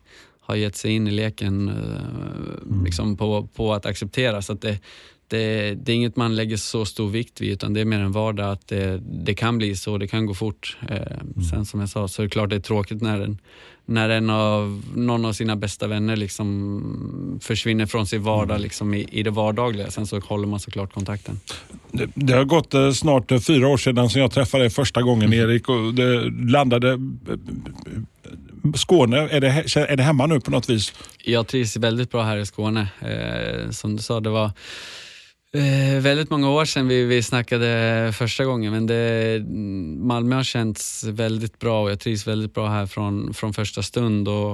har 0.41 0.55
gett 0.57 0.77
sig 0.77 0.93
in 0.93 1.09
i 1.09 1.11
leken 1.11 1.69
eh, 1.69 2.65
mm. 2.71 2.85
liksom 2.85 3.17
på, 3.17 3.49
på 3.55 3.75
att 3.75 3.87
acceptera. 3.87 4.43
Så 4.43 4.53
att 4.53 4.61
det, 4.61 4.79
det, 5.29 5.75
det, 5.75 5.93
är 5.93 5.97
inget 5.97 6.17
man 6.17 6.37
lägger 6.37 6.57
så 6.57 6.85
stor 6.85 7.09
vikt 7.09 7.41
vid 7.41 7.53
utan 7.53 7.75
det 7.75 7.81
är 7.81 7.85
mer 7.85 8.01
en 8.01 8.13
vardag 8.13 8.53
att 8.53 8.69
det, 8.69 9.01
det 9.05 9.35
kan 9.35 9.59
bli 9.59 9.77
så, 9.77 9.99
det 9.99 10.09
kan 10.09 10.27
gå 10.27 10.35
fort. 10.35 10.77
Eh, 10.89 10.97
mm. 10.97 11.43
Sen 11.51 11.67
som 11.67 11.81
jag 11.81 11.89
sa 11.89 12.09
så 12.09 12.23
är 12.23 12.27
det 12.27 12.31
klart 12.31 12.51
det 12.51 12.57
är 12.57 12.61
tråkigt 12.61 13.03
när 13.03 13.21
en, 13.21 13.39
när 13.87 14.09
en 14.09 14.31
av, 14.31 14.83
någon 14.95 15.25
av 15.25 15.33
sina 15.33 15.57
bästa 15.57 15.87
vänner 15.87 16.17
liksom 16.17 17.39
försvinner 17.43 17.87
från 17.87 18.07
sin 18.07 18.23
vardag 18.23 18.55
mm. 18.55 18.63
liksom 18.63 18.95
i, 18.95 19.09
i 19.11 19.23
det 19.23 19.31
vardagliga. 19.31 19.91
Sen 19.91 20.07
så 20.07 20.19
håller 20.21 20.47
man 20.47 20.61
såklart 20.61 20.93
kontakten. 20.93 21.41
Det, 21.93 22.11
det 22.15 22.33
har 22.33 22.45
gått 22.45 22.75
eh, 22.75 22.91
snart 22.91 23.33
fyra 23.47 23.69
år 23.69 23.77
sedan 23.77 24.11
som 24.11 24.21
jag 24.21 24.33
träffade 24.33 24.63
dig 24.63 24.71
första 24.71 25.03
gången 25.03 25.33
mm. 25.33 25.41
Erik 25.41 25.69
och 25.69 25.95
det 25.95 26.31
landade 26.31 26.99
Skåne, 28.75 29.17
är 29.17 29.41
det, 29.41 29.49
är 29.77 29.97
det 29.97 30.03
hemma 30.03 30.27
nu 30.27 30.41
på 30.41 30.51
något 30.51 30.71
vis? 30.71 30.93
Jag 31.25 31.47
trivs 31.47 31.77
väldigt 31.77 32.11
bra 32.11 32.23
här 32.23 32.37
i 32.37 32.47
Skåne. 32.47 32.89
Eh, 33.01 33.71
som 33.71 33.97
du 33.97 34.03
sa, 34.03 34.21
det 34.21 34.31
var 34.31 34.51
Eh, 35.55 36.01
väldigt 36.01 36.31
många 36.31 36.51
år 36.51 36.65
sedan 36.65 36.89
vi, 36.89 37.05
vi 37.05 37.23
snackade 37.23 38.13
första 38.15 38.45
gången 38.45 38.73
men 38.73 38.87
det, 38.87 39.45
Malmö 39.99 40.37
har 40.37 40.43
känts 40.43 41.05
väldigt 41.05 41.59
bra 41.59 41.83
och 41.83 41.91
jag 41.91 42.01
trivs 42.01 42.27
väldigt 42.27 42.55
bra 42.55 42.69
här 42.69 42.87
från, 42.87 43.35
från 43.35 43.53
första 43.53 43.83
stund. 43.83 44.29
Och, 44.29 44.53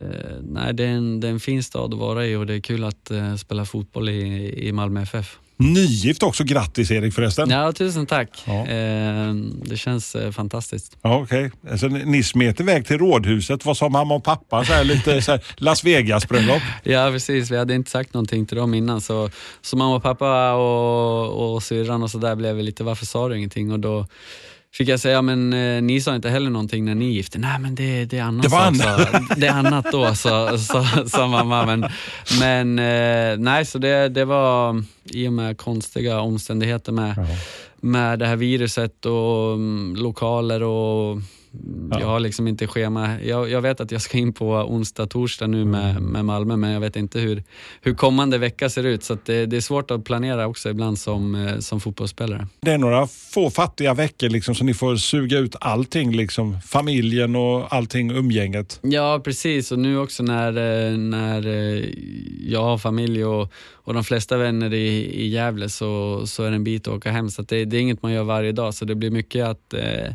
eh, 0.00 0.36
nej, 0.42 0.74
det, 0.74 0.84
är 0.84 0.88
en, 0.88 1.20
det 1.20 1.28
är 1.28 1.32
en 1.32 1.40
fin 1.40 1.62
stad 1.62 1.94
att 1.94 2.00
vara 2.00 2.26
i 2.26 2.36
och 2.36 2.46
det 2.46 2.54
är 2.54 2.60
kul 2.60 2.84
att 2.84 3.10
eh, 3.10 3.36
spela 3.36 3.64
fotboll 3.64 4.08
i, 4.08 4.68
i 4.68 4.72
Malmö 4.72 5.02
FF. 5.02 5.38
Nygift 5.58 6.22
också. 6.22 6.44
Grattis 6.44 6.90
Erik 6.90 7.14
förresten. 7.14 7.50
Ja, 7.50 7.72
tusen 7.72 8.06
tack. 8.06 8.42
Ja. 8.44 8.66
Eh, 8.66 9.34
det 9.62 9.76
känns 9.76 10.14
eh, 10.14 10.30
fantastiskt. 10.30 10.96
Ja, 11.02 11.22
Okej. 11.22 11.46
Okay. 11.46 11.70
Alltså, 11.70 11.86
ni 11.88 12.22
smet 12.22 12.60
iväg 12.60 12.86
till 12.86 12.98
rådhuset. 12.98 13.64
Vad 13.64 13.76
sa 13.76 13.88
mamma 13.88 14.14
och 14.14 14.24
pappa? 14.24 14.64
Så 14.64 14.72
här, 14.72 14.84
lite 14.84 15.22
så 15.22 15.32
här, 15.32 15.44
Las 15.56 15.84
Vegas-bröllop? 15.84 16.62
ja, 16.82 17.10
precis. 17.10 17.50
Vi 17.50 17.56
hade 17.56 17.74
inte 17.74 17.90
sagt 17.90 18.14
någonting 18.14 18.46
till 18.46 18.56
dem 18.56 18.74
innan. 18.74 19.00
Så, 19.00 19.30
så 19.62 19.76
mamma 19.76 19.96
och 19.96 20.02
pappa 20.02 20.52
och, 20.52 21.54
och 21.54 21.62
syrran 21.62 22.02
och 22.02 22.10
så 22.10 22.18
där 22.18 22.34
blev 22.34 22.58
lite, 22.58 22.84
varför 22.84 23.06
sa 23.06 23.28
du 23.28 23.36
ingenting? 23.36 23.72
Och 23.72 23.80
då 23.80 24.06
fick 24.76 24.88
jag 24.88 25.00
säga, 25.00 25.22
men 25.22 25.52
eh, 25.52 25.82
ni 25.82 26.00
sa 26.00 26.14
inte 26.14 26.30
heller 26.30 26.50
någonting 26.50 26.84
när 26.84 26.94
ni 26.94 27.12
gifte 27.12 27.38
Nej 27.38 27.58
men 27.58 27.74
det, 27.74 28.04
det 28.04 28.18
är 28.18 28.22
annat. 28.22 28.42
Det 28.42 28.48
var 28.48 28.60
annat. 28.60 29.08
det 29.36 29.46
är 29.46 29.52
annat 29.52 29.86
då, 29.92 30.14
sa, 30.14 30.58
sa, 30.58 30.86
sa 31.06 31.26
mamma. 31.26 31.66
Men, 31.66 31.86
men 32.40 32.78
eh, 32.78 33.38
nej, 33.38 33.64
så 33.64 33.78
det, 33.78 34.08
det 34.08 34.24
var 34.24 34.84
i 35.04 35.28
och 35.28 35.32
med 35.32 35.58
konstiga 35.58 36.20
omständigheter 36.20 36.92
med, 36.92 37.26
med 37.80 38.18
det 38.18 38.26
här 38.26 38.36
viruset 38.36 39.06
och 39.06 39.52
um, 39.52 39.94
lokaler 39.96 40.62
och 40.62 41.18
Ja. 41.90 42.00
Jag 42.00 42.06
har 42.06 42.20
liksom 42.20 42.48
inte 42.48 42.66
schema. 42.66 43.20
Jag, 43.22 43.50
jag, 43.50 43.60
vet 43.60 43.80
att 43.80 43.90
jag 43.90 44.02
ska 44.02 44.18
in 44.18 44.32
på 44.32 44.50
onsdag, 44.50 45.06
torsdag 45.06 45.46
nu 45.46 45.64
med, 45.64 45.90
mm. 45.90 46.04
med 46.04 46.24
Malmö, 46.24 46.56
men 46.56 46.70
jag 46.70 46.80
vet 46.80 46.96
inte 46.96 47.18
hur, 47.18 47.42
hur 47.80 47.94
kommande 47.94 48.38
vecka 48.38 48.70
ser 48.70 48.84
ut. 48.84 49.02
Så 49.02 49.18
det, 49.24 49.46
det, 49.46 49.56
är 49.56 49.60
svårt 49.60 49.90
att 49.90 50.04
planera 50.04 50.46
också 50.46 50.70
ibland 50.70 50.98
som, 50.98 51.34
eh, 51.34 51.58
som 51.58 51.80
fotbollsspelare. 51.80 52.46
Det 52.60 52.72
är 52.72 52.78
några 52.78 53.06
få 53.06 53.50
fattiga 53.50 53.94
veckor 53.94 54.28
liksom, 54.28 54.54
så 54.54 54.64
ni 54.64 54.74
får 54.74 54.96
suga 54.96 55.38
ut 55.38 55.56
allting, 55.60 56.16
liksom, 56.16 56.60
familjen 56.60 57.36
och 57.36 57.74
allting, 57.74 58.10
umgänget. 58.10 58.80
Ja, 58.82 59.20
precis. 59.24 59.72
Och 59.72 59.78
nu 59.78 59.98
också 59.98 60.22
när, 60.22 60.48
eh, 60.48 60.98
när 60.98 61.46
eh, 61.46 61.84
jag 62.46 62.62
har 62.62 62.78
familj 62.78 63.24
och, 63.24 63.52
och 63.72 63.94
de 63.94 64.04
flesta 64.04 64.36
vänner 64.36 64.74
i, 64.74 64.88
i 65.22 65.28
Gävle 65.28 65.68
så, 65.68 66.22
så 66.26 66.42
är 66.42 66.50
det 66.50 66.56
en 66.56 66.64
bit 66.64 66.88
att 66.88 66.94
åka 66.94 67.10
hem. 67.10 67.30
Så 67.30 67.42
det, 67.42 67.64
det, 67.64 67.76
är 67.76 67.80
inget 67.80 68.02
man 68.02 68.12
gör 68.12 68.24
varje 68.24 68.52
dag, 68.52 68.74
så 68.74 68.84
det 68.84 68.94
blir 68.94 69.10
mycket 69.10 69.46
att 69.46 69.74
eh, 69.74 69.86
Eh, 69.96 70.12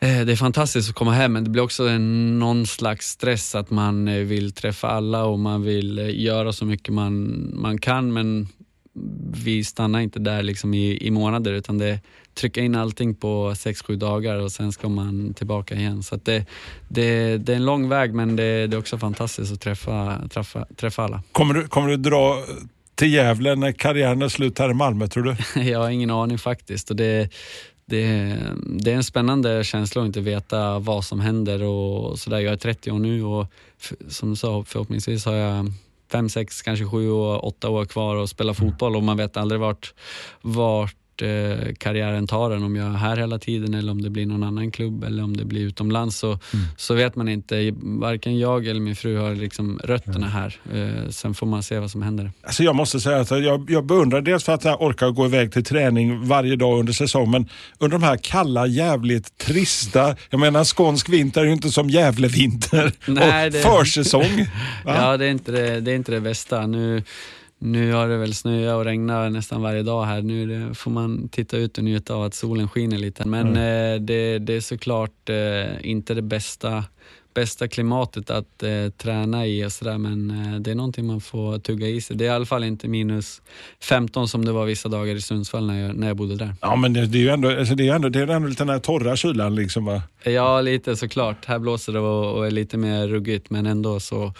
det 0.00 0.32
är 0.32 0.36
fantastiskt 0.36 0.88
att 0.88 0.94
komma 0.94 1.12
hem 1.12 1.32
men 1.32 1.44
det 1.44 1.50
blir 1.50 1.62
också 1.62 1.88
en, 1.88 2.38
någon 2.38 2.66
slags 2.66 3.08
stress 3.08 3.54
att 3.54 3.70
man 3.70 4.08
eh, 4.08 4.14
vill 4.14 4.52
träffa 4.52 4.88
alla 4.88 5.24
och 5.24 5.38
man 5.38 5.62
vill 5.62 5.98
eh, 5.98 6.20
göra 6.20 6.52
så 6.52 6.64
mycket 6.64 6.94
man, 6.94 7.50
man 7.54 7.78
kan 7.78 8.12
men 8.12 8.48
vi 9.44 9.64
stannar 9.64 10.00
inte 10.00 10.18
där 10.18 10.42
liksom 10.42 10.74
i, 10.74 11.06
i 11.06 11.10
månader 11.10 11.52
utan 11.52 11.78
det 11.78 12.00
trycka 12.34 12.60
in 12.60 12.74
allting 12.74 13.14
på 13.14 13.50
6-7 13.50 13.96
dagar 13.96 14.36
och 14.36 14.52
sen 14.52 14.72
ska 14.72 14.88
man 14.88 15.34
tillbaka 15.34 15.74
igen. 15.74 16.02
Så 16.02 16.16
det, 16.16 16.46
det, 16.88 17.38
det 17.38 17.52
är 17.52 17.56
en 17.56 17.64
lång 17.64 17.88
väg 17.88 18.14
men 18.14 18.36
det, 18.36 18.66
det, 18.66 18.76
är 18.76 18.78
också 18.78 18.98
fantastiskt 18.98 19.52
att 19.52 19.60
träffa, 19.60 20.28
träffa, 20.28 20.66
träffa 20.76 21.04
alla. 21.04 21.22
Kommer 21.32 21.54
du, 21.54 21.68
kommer 21.68 21.88
du 21.88 21.96
dra 21.96 22.44
till 22.94 23.12
Gävle 23.12 23.54
när 23.54 23.72
karriären 23.72 24.22
är 24.22 24.28
slut 24.28 24.58
här 24.58 24.70
i 24.70 24.74
Malmö 24.74 25.06
tror 25.06 25.22
du? 25.22 25.60
Jag 25.70 25.78
har 25.78 25.90
ingen 25.90 26.10
aning 26.10 26.38
faktiskt. 26.38 26.90
Och 26.90 26.96
det, 26.96 27.28
det, 27.88 28.36
det 28.66 28.92
är 28.92 28.96
en 28.96 29.04
spännande 29.04 29.64
känsla 29.64 30.02
att 30.02 30.06
inte 30.06 30.20
veta 30.20 30.78
vad 30.78 31.04
som 31.04 31.20
händer 31.20 31.62
och 31.62 32.18
sådär. 32.18 32.38
Jag 32.38 32.52
är 32.52 32.56
30 32.56 32.90
år 32.90 32.98
nu 32.98 33.24
och 33.24 33.46
som 34.08 34.30
du 34.30 34.36
sa, 34.36 34.64
förhoppningsvis 34.64 35.24
har 35.24 35.34
jag 35.34 35.72
fem, 36.12 36.28
sex, 36.28 36.62
kanske 36.62 36.86
sju, 36.86 37.10
och 37.10 37.46
åtta 37.46 37.68
år 37.68 37.84
kvar 37.84 38.16
att 38.16 38.30
spela 38.30 38.54
fotboll 38.54 38.96
och 38.96 39.02
man 39.02 39.16
vet 39.16 39.36
aldrig 39.36 39.60
vart, 39.60 39.94
vart 40.40 40.96
eh, 41.22 41.74
karriären 41.78 42.26
tar 42.26 42.50
en, 42.50 42.62
om 42.62 42.76
jag 42.76 42.86
är 42.86 42.90
här 42.90 43.16
hela 43.16 43.38
tiden 43.38 43.74
eller 43.74 43.92
om 43.92 44.02
det 44.02 44.10
blir 44.10 44.26
någon 44.26 44.42
annan 44.42 44.70
klubb 44.70 45.04
eller 45.04 45.22
om 45.22 45.36
det 45.36 45.44
blir 45.44 45.60
utomlands 45.60 46.18
så, 46.18 46.26
mm. 46.26 46.66
så 46.76 46.94
vet 46.94 47.16
man 47.16 47.28
inte. 47.28 47.74
Varken 47.82 48.38
jag 48.38 48.66
eller 48.66 48.80
min 48.80 48.96
fru 48.96 49.16
har 49.16 49.34
liksom 49.34 49.80
rötterna 49.84 50.26
här. 50.28 50.56
Eh, 50.74 51.10
sen 51.10 51.34
får 51.34 51.46
man 51.46 51.62
se 51.62 51.78
vad 51.78 51.90
som 51.90 52.02
händer. 52.02 52.32
Alltså 52.42 52.62
jag 52.62 52.76
måste 52.76 53.00
säga 53.00 53.20
att 53.20 53.30
jag, 53.30 53.70
jag 53.70 53.86
beundrar 53.86 54.20
dels 54.20 54.44
för 54.44 54.52
att 54.52 54.64
jag 54.64 54.82
orkar 54.82 55.10
gå 55.10 55.26
iväg 55.26 55.52
till 55.52 55.64
träning 55.64 56.26
varje 56.28 56.56
dag 56.56 56.78
under 56.78 56.92
säsong, 56.92 57.30
men 57.30 57.48
under 57.78 57.98
de 57.98 58.04
här 58.04 58.16
kalla, 58.16 58.66
jävligt 58.66 59.38
trista, 59.38 60.16
jag 60.30 60.40
menar 60.40 60.64
skånsk 60.64 61.08
vinter 61.08 61.40
är 61.40 61.44
ju 61.44 61.52
inte 61.52 61.70
som 61.70 61.90
Gävle-vinter 61.90 62.92
och 63.06 63.14
det... 63.52 63.62
försäsong. 63.62 64.46
ja, 64.84 65.16
det 65.16 65.26
är, 65.26 65.30
inte 65.30 65.52
det, 65.52 65.80
det 65.80 65.90
är 65.90 65.96
inte 65.96 66.12
det 66.12 66.20
bästa. 66.20 66.66
Nu, 66.66 67.02
nu 67.58 67.92
har 67.92 68.08
det 68.08 68.16
väl 68.16 68.34
snöat 68.34 68.76
och 68.76 68.84
regnat 68.84 69.32
nästan 69.32 69.62
varje 69.62 69.82
dag 69.82 70.04
här. 70.04 70.22
Nu 70.22 70.74
får 70.74 70.90
man 70.90 71.28
titta 71.28 71.56
ut 71.56 71.78
och 71.78 71.84
njuta 71.84 72.14
av 72.14 72.22
att 72.22 72.34
solen 72.34 72.68
skiner 72.68 72.98
lite. 72.98 73.28
Men 73.28 73.46
mm. 73.46 73.94
eh, 73.94 74.00
det, 74.00 74.38
det, 74.38 74.52
är 74.52 74.60
såklart 74.60 75.28
eh, 75.28 75.90
inte 75.90 76.14
det 76.14 76.22
bästa 76.22 76.84
bästa 77.38 77.68
klimatet 77.68 78.30
att 78.30 78.62
eh, 78.62 78.88
träna 78.96 79.46
i 79.46 79.64
och 79.64 79.72
sådär 79.72 79.98
men 79.98 80.30
eh, 80.30 80.60
det 80.60 80.70
är 80.70 80.74
någonting 80.74 81.06
man 81.06 81.20
får 81.20 81.58
tugga 81.58 81.86
i 81.86 82.00
sig. 82.00 82.16
Det 82.16 82.24
är 82.24 82.26
i 82.26 82.30
alla 82.30 82.46
fall 82.46 82.64
inte 82.64 82.88
minus 82.88 83.42
15 83.82 84.28
som 84.28 84.44
det 84.44 84.52
var 84.52 84.66
vissa 84.66 84.88
dagar 84.88 85.14
i 85.14 85.20
Sundsvall 85.20 85.66
när 85.66 85.86
jag, 85.86 85.96
när 85.96 86.06
jag 86.06 86.16
bodde 86.16 86.36
där. 86.36 86.54
Ja 86.60 86.76
men 86.76 86.92
det, 86.92 87.06
det 87.06 87.18
är 87.18 87.22
ju 87.22 87.28
ändå, 87.28 87.58
alltså 87.58 87.74
det 87.74 87.88
är 87.88 87.94
ändå, 87.94 88.08
det 88.08 88.20
är 88.20 88.26
ändå 88.26 88.48
lite 88.48 88.64
den 88.64 88.68
här 88.68 88.78
torra 88.78 89.16
kylan 89.16 89.54
liksom 89.54 89.84
va? 89.84 90.02
Ja 90.24 90.60
lite 90.60 90.96
såklart. 90.96 91.44
Här 91.44 91.58
blåser 91.58 91.92
det 91.92 92.00
och, 92.00 92.36
och 92.36 92.46
är 92.46 92.50
lite 92.50 92.76
mer 92.76 93.08
ruggigt 93.08 93.50
men 93.50 93.66
ändå 93.66 94.00
så, 94.00 94.32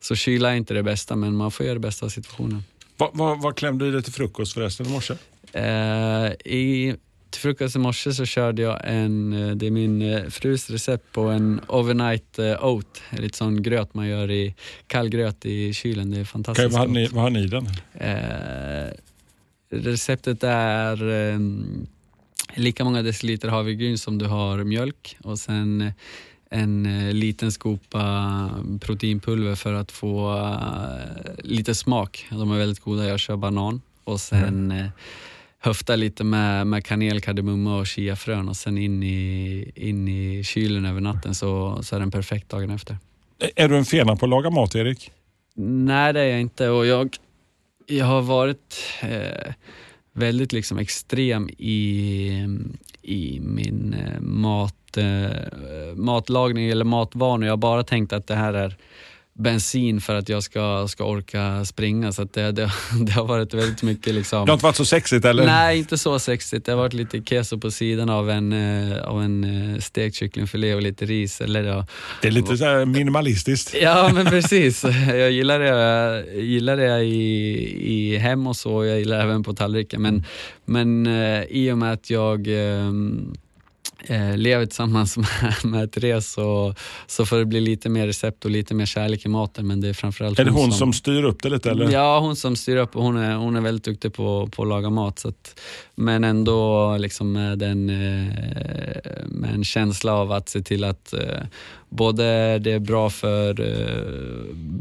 så 0.00 0.14
kyla 0.14 0.50
är 0.50 0.56
inte 0.56 0.74
det 0.74 0.82
bästa 0.82 1.16
men 1.16 1.36
man 1.36 1.50
får 1.50 1.66
göra 1.66 1.74
det 1.74 1.80
bästa 1.80 2.06
av 2.06 2.10
situationen. 2.10 2.64
Vad, 2.96 3.10
vad, 3.12 3.42
vad 3.42 3.56
klämde 3.56 3.84
du 3.84 3.88
i 3.88 3.92
dig 3.92 4.02
till 4.02 4.12
frukost 4.12 4.54
förresten 4.54 4.86
i 4.86 4.90
morse? 4.90 5.14
Eh, 5.52 6.32
i, 6.44 6.94
till 7.34 7.42
frukost 7.42 7.76
i 7.76 7.78
morse 7.78 8.12
så 8.12 8.24
körde 8.24 8.62
jag 8.62 8.80
en, 8.84 9.32
eh, 9.32 9.56
det 9.56 9.66
är 9.66 9.70
min 9.70 10.02
eh, 10.02 10.24
frus 10.24 10.70
recept 10.70 11.12
på 11.12 11.22
en 11.22 11.60
overnight 11.68 12.38
eh, 12.38 12.64
oat, 12.64 13.02
lite 13.10 13.38
sån 13.38 13.62
gröt 13.62 13.94
man 13.94 14.08
gör 14.08 14.30
i 14.30 14.54
kall 14.86 15.08
gröt 15.08 15.46
i 15.46 15.72
kylen. 15.72 16.10
Det 16.10 16.20
är 16.20 16.24
fantastiskt 16.24 16.66
okay, 16.66 16.78
vad, 16.78 16.88
har 16.88 16.94
ni, 16.94 17.06
vad 17.06 17.22
har 17.22 17.30
ni 17.30 17.44
i 17.44 17.46
den? 17.46 17.66
Eh, 17.94 18.92
receptet 19.70 20.44
är 20.44 21.10
eh, 21.10 21.38
lika 22.54 22.84
många 22.84 23.02
deciliter 23.02 23.48
havregryn 23.48 23.98
som 23.98 24.18
du 24.18 24.26
har 24.26 24.64
mjölk 24.64 25.16
och 25.22 25.38
sen 25.38 25.92
en 26.50 27.10
liten 27.20 27.52
skopa 27.52 28.50
proteinpulver 28.80 29.54
för 29.54 29.74
att 29.74 29.92
få 29.92 30.44
lite 31.38 31.74
smak. 31.74 32.26
De 32.30 32.50
är 32.50 32.58
väldigt 32.58 32.80
goda. 32.80 33.06
Jag 33.06 33.20
kör 33.20 33.36
banan 33.36 33.80
och 34.04 34.20
sen 34.20 34.70
mm 34.70 34.90
höfta 35.64 35.96
lite 35.96 36.24
med, 36.24 36.66
med 36.66 36.84
kanel, 36.84 37.20
kardemumma 37.20 37.76
och 37.76 37.86
chiafrön 37.86 38.48
och 38.48 38.56
sen 38.56 38.78
in 38.78 39.02
i, 39.02 39.72
in 39.74 40.08
i 40.08 40.44
kylen 40.44 40.86
över 40.86 41.00
natten 41.00 41.34
så, 41.34 41.78
så 41.82 41.96
är 41.96 42.00
den 42.00 42.10
perfekt 42.10 42.48
dagen 42.48 42.70
efter. 42.70 42.96
Är 43.56 43.68
du 43.68 43.76
en 43.76 43.84
fena 43.84 44.16
på 44.16 44.26
att 44.26 44.30
laga 44.30 44.50
mat, 44.50 44.74
Erik? 44.74 45.10
Nej, 45.56 46.12
det 46.12 46.20
är 46.20 46.30
jag 46.30 46.40
inte. 46.40 46.68
Och 46.68 46.86
jag, 46.86 47.16
jag 47.86 48.06
har 48.06 48.22
varit 48.22 48.78
eh, 49.02 49.52
väldigt 50.12 50.52
liksom 50.52 50.78
extrem 50.78 51.48
i, 51.58 52.48
i 53.02 53.40
min 53.40 53.94
eh, 53.94 54.20
mat, 54.20 54.96
eh, 54.96 55.94
matlagning 55.94 56.68
eller 56.68 56.84
matvanor. 56.84 57.44
Jag 57.44 57.52
har 57.52 57.56
bara 57.56 57.82
tänkt 57.82 58.12
att 58.12 58.26
det 58.26 58.34
här 58.34 58.54
är 58.54 58.76
bensin 59.34 60.00
för 60.00 60.14
att 60.14 60.28
jag 60.28 60.42
ska, 60.42 60.88
ska 60.88 61.04
orka 61.04 61.64
springa. 61.64 62.12
Så 62.12 62.24
det, 62.24 62.52
det, 62.52 62.70
det, 63.06 63.12
har 63.12 63.24
varit 63.24 63.54
väldigt 63.54 63.82
mycket 63.82 64.14
liksom... 64.14 64.46
Det 64.46 64.52
har 64.52 64.56
inte 64.56 64.64
varit 64.64 64.76
så 64.76 64.84
sexigt 64.84 65.24
eller? 65.24 65.46
Nej, 65.46 65.78
inte 65.78 65.98
så 65.98 66.18
sexigt. 66.18 66.66
Det 66.66 66.72
har 66.72 66.76
varit 66.76 66.92
lite 66.92 67.22
keso 67.22 67.58
på 67.58 67.70
sidan 67.70 68.10
av 68.10 68.30
en, 68.30 68.52
eh, 68.52 69.04
av 69.04 69.22
en 69.22 69.44
eh, 69.74 69.80
stekt 69.80 70.16
kycklingfilé 70.16 70.74
och 70.74 70.82
lite 70.82 71.06
ris. 71.06 71.40
Eller, 71.40 71.64
ja. 71.64 71.86
Det 72.22 72.28
är 72.28 72.32
lite 72.32 72.56
så 72.56 72.86
minimalistiskt. 72.86 73.74
Ja, 73.84 74.10
men 74.14 74.26
precis. 74.26 74.84
Jag 75.08 75.30
gillar 75.30 75.58
det, 75.58 75.66
jag 75.66 76.44
gillar 76.44 76.76
det 76.76 77.04
i, 77.04 78.12
i 78.12 78.16
hem 78.16 78.46
och 78.46 78.56
så. 78.56 78.84
Jag 78.84 78.98
gillar 78.98 79.20
även 79.20 79.42
på 79.42 79.52
tallriken. 79.52 80.02
Men, 80.02 80.24
men 80.64 81.06
eh, 81.06 81.44
i 81.44 81.72
och 81.72 81.78
med 81.78 81.92
att 81.92 82.10
jag 82.10 82.48
eh, 84.06 84.36
lever 84.36 84.66
tillsammans 84.66 85.16
med, 85.16 85.54
med 85.64 85.92
Therese 85.92 86.32
så, 86.32 86.74
så 87.06 87.26
får 87.26 87.36
det 87.36 87.44
bli 87.44 87.60
lite 87.60 87.88
mer 87.88 88.06
recept 88.06 88.44
och 88.44 88.50
lite 88.50 88.74
mer 88.74 88.86
kärlek 88.86 89.26
i 89.26 89.28
maten. 89.28 89.66
Men 89.66 89.80
det 89.80 89.88
är 89.88 89.92
framförallt 89.92 90.38
Är 90.38 90.44
det 90.44 90.50
hon, 90.50 90.60
hon 90.60 90.70
som, 90.70 90.78
som, 90.78 90.92
styr 90.92 91.22
upp 91.22 91.42
det 91.42 91.48
lite? 91.48 91.70
Eller? 91.70 91.90
Ja, 91.90 92.18
hon 92.18 92.36
som 92.36 92.56
styr 92.56 92.76
upp 92.76 92.96
och 92.96 93.02
hon 93.02 93.16
är, 93.16 93.34
hon 93.34 93.56
är 93.56 93.60
väldigt 93.60 93.84
duktig 93.84 94.14
på, 94.14 94.48
på 94.52 94.62
att 94.62 94.68
laga 94.68 94.90
mat. 94.90 95.18
Så 95.18 95.28
att, 95.28 95.60
men 95.94 96.24
ändå 96.24 96.96
liksom 96.96 97.32
med, 97.32 97.62
en, 97.62 97.90
eh, 97.90 98.26
med 99.26 99.54
en 99.54 99.64
känsla 99.64 100.12
av 100.12 100.32
att 100.32 100.48
se 100.48 100.62
till 100.62 100.84
att 100.84 101.12
eh, 101.12 101.20
både 101.88 102.58
det 102.58 102.72
är 102.72 102.78
bra 102.78 103.10
för, 103.10 103.54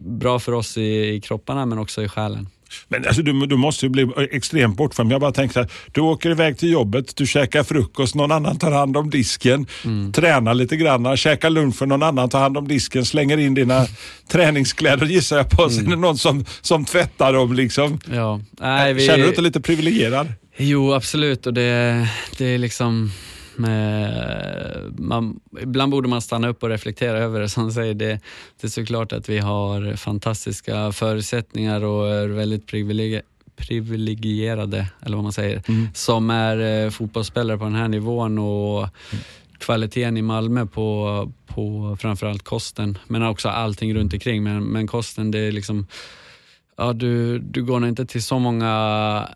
bra 0.10 0.40
för 0.40 0.52
oss 0.52 0.78
i, 0.78 1.14
i 1.14 1.22
kropparna 1.22 1.66
men 1.66 1.80
också 1.80 2.04
i 2.04 2.08
själen. 2.08 2.48
Men 2.88 3.06
alltså, 3.08 3.22
du, 3.22 3.46
du 3.46 3.56
måste 3.56 3.86
ju 3.86 3.90
bli 3.90 4.08
extremt 4.32 4.78
bortskämd. 4.78 5.12
Jag 5.12 5.22
bara 5.22 5.32
tänkte 5.32 5.62
att 5.62 5.72
du 5.92 6.02
åker 6.02 6.30
iväg 6.30 6.58
till 6.58 6.72
jobbet, 6.72 7.16
du 7.16 7.28
käkar 7.28 7.64
frukost, 7.64 8.16
någon 8.16 8.32
annan 8.32 8.60
tar 8.60 8.72
hand 8.72 8.98
om 8.98 9.10
disken, 9.10 9.68
mm. 9.86 10.12
tränar 10.12 10.54
lite 10.54 10.76
grann, 10.76 11.18
käkar 11.18 11.50
lunch 11.50 11.76
för 11.76 11.86
någon 11.86 12.04
annan 12.04 12.30
tar 12.30 12.40
hand 12.40 12.58
om 12.58 12.68
disken, 12.68 13.06
slänger 13.06 13.38
in 13.38 13.54
dina 13.54 13.86
träningskläder 14.28 15.06
gissar 15.06 15.38
jag 15.38 15.50
på. 15.50 15.64
Mm. 15.64 15.76
Sen 15.76 15.88
är 15.88 15.90
det 15.90 15.96
någon 15.96 16.18
som, 16.18 16.46
som 16.62 16.86
tvättar 16.86 17.34
dem. 17.34 17.54
Liksom. 17.54 18.00
Ja. 18.12 18.42
Nej, 18.60 18.94
vi... 18.94 19.08
Känner 19.08 19.24
du 19.24 19.30
inte 19.30 19.42
lite 19.42 19.62
privilegierad? 19.62 20.34
Jo, 20.58 20.94
absolut. 20.94 21.48
Och 21.48 21.54
det, 21.54 22.08
det 22.38 22.46
är 22.46 22.58
liksom 22.58 23.12
man, 24.98 25.40
ibland 25.62 25.92
borde 25.92 26.10
man 26.10 26.22
stanna 26.22 26.48
upp 26.48 26.64
och 26.64 26.70
reflektera 26.70 27.18
över 27.18 27.40
det. 27.40 27.50
Som 27.50 27.72
säger, 27.72 27.94
det, 27.94 28.20
det 28.62 28.68
är 28.68 28.72
såklart 28.72 29.14
att 29.14 29.30
vi 29.30 29.40
har 29.40 29.96
fantastiska 29.96 30.92
förutsättningar 30.92 31.84
och 31.84 32.10
är 32.10 32.28
väldigt 32.28 32.68
privilegierade, 33.56 34.88
eller 35.02 35.18
vad 35.18 35.24
man 35.24 35.34
säger, 35.34 35.64
mm. 35.68 35.88
som 35.94 36.30
är 36.30 36.86
eh, 36.86 36.90
fotbollsspelare 36.90 37.58
på 37.58 37.64
den 37.64 37.76
här 37.76 37.88
nivån 37.88 38.38
och 38.40 38.80
mm. 38.80 39.24
kvaliteten 39.58 40.18
i 40.18 40.22
Malmö 40.22 40.66
på, 40.66 41.32
på 41.48 41.98
framförallt 42.00 42.44
kosten, 42.44 42.98
men 43.08 43.24
också 43.24 43.50
allting 43.50 43.96
runt 43.96 44.14
omkring. 44.14 44.44
Men, 44.44 44.64
men 44.64 44.88
kosten, 44.88 45.32
det 45.32 45.40
är 45.40 45.52
liksom 45.52 45.88
Ja, 46.76 46.94
du, 46.94 47.40
du 47.40 47.64
går 47.64 47.80
nog 47.80 47.90
inte 47.90 48.06
till 48.06 48.24
så 48.24 48.40
många 48.40 48.70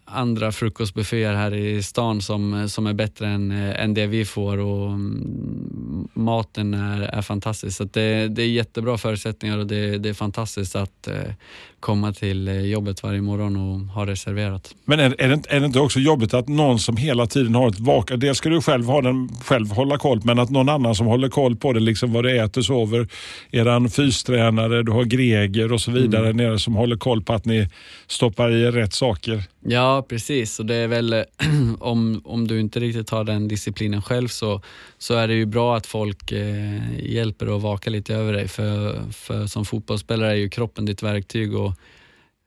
andra 0.06 0.52
frukostbufféer 0.52 1.34
här 1.34 1.54
i 1.54 1.84
stan 1.84 2.22
som, 2.22 2.70
som 2.70 2.88
är 2.88 2.94
bättre 2.94 3.28
än, 3.28 3.52
än 3.52 3.94
det 3.94 4.08
vi 4.08 4.26
får 4.26 4.58
och 4.58 4.90
mm, 4.90 6.08
maten 6.14 6.74
är, 6.74 7.02
är 7.02 7.22
fantastisk. 7.22 7.78
Så 7.78 7.84
det, 7.84 8.28
det 8.28 8.42
är 8.42 8.48
jättebra 8.48 8.98
förutsättningar 8.98 9.58
och 9.58 9.68
det, 9.68 9.98
det 9.98 10.10
är 10.10 10.14
fantastiskt 10.14 10.76
att 10.76 11.08
eh, 11.08 11.34
komma 11.80 12.14
till 12.14 12.48
eh, 12.48 12.60
jobbet 12.62 13.04
varje 13.04 13.22
morgon 13.22 13.56
och 13.56 13.80
ha 13.80 14.06
reserverat. 14.06 14.76
Men 14.86 15.00
är, 15.00 15.22
är, 15.22 15.30
det, 15.30 15.42
är 15.50 15.60
det 15.60 15.66
inte 15.66 15.80
också 15.80 16.00
jobbigt 16.00 16.34
att 16.34 16.48
någon 16.48 16.80
som 16.80 16.98
hela 16.98 17.28
tiden 17.28 17.56
har 17.56 17.70
ett 17.70 17.80
vak... 17.80 18.12
Dels 18.18 18.38
ska 18.38 18.50
du 18.50 18.62
själv, 18.62 18.86
ha 18.86 19.02
den, 19.02 19.30
själv 19.42 19.72
hålla 19.72 19.98
koll, 19.98 20.22
men 20.24 20.40
att 20.40 20.50
någon 20.50 20.70
annan 20.70 20.96
som 20.96 21.08
håller 21.08 21.30
koll 21.30 21.56
på 21.56 21.74
det, 21.74 21.80
liksom 21.80 22.14
vad 22.14 22.24
du 22.24 22.40
äter, 22.40 22.62
sover. 22.62 23.08
Eran 23.52 23.90
fystränare, 23.90 24.84
du 24.84 24.92
har 24.92 25.04
Greger 25.04 25.74
och 25.74 25.82
så 25.82 25.92
vidare 25.92 26.26
mm. 26.26 26.38
nere 26.38 26.60
som 26.60 26.76
håller 26.76 26.98
koll 26.98 27.24
på 27.24 27.34
att 27.34 27.46
ni 27.46 27.68
stoppar 28.08 28.52
i 28.52 28.72
rätt 28.72 28.94
saker. 28.94 29.44
Ja, 29.70 30.06
precis. 30.10 30.60
Och 30.60 30.66
det 30.66 30.76
är 30.76 30.88
väl 30.88 31.24
om, 31.80 32.22
om 32.26 32.48
du 32.48 32.60
inte 32.60 32.80
riktigt 32.80 33.10
har 33.10 33.24
den 33.24 33.48
disciplinen 33.48 34.02
själv 34.02 34.28
så, 34.28 34.62
så 34.98 35.14
är 35.14 35.28
det 35.28 35.34
ju 35.34 35.46
bra 35.46 35.78
att 35.78 35.86
folk 35.86 36.32
eh, 36.32 37.00
hjälper 37.00 37.50
och 37.50 37.62
vaka 37.62 37.90
lite 37.90 38.16
över 38.16 38.34
dig. 38.34 38.48
För, 38.48 39.02
för 39.12 39.48
som 39.48 39.66
fotbollsspelare 39.66 40.32
är 40.32 40.36
ju 40.36 40.50
kroppen 40.50 40.86
ditt 40.86 41.04
verktyg 41.04 41.56
och 41.56 41.74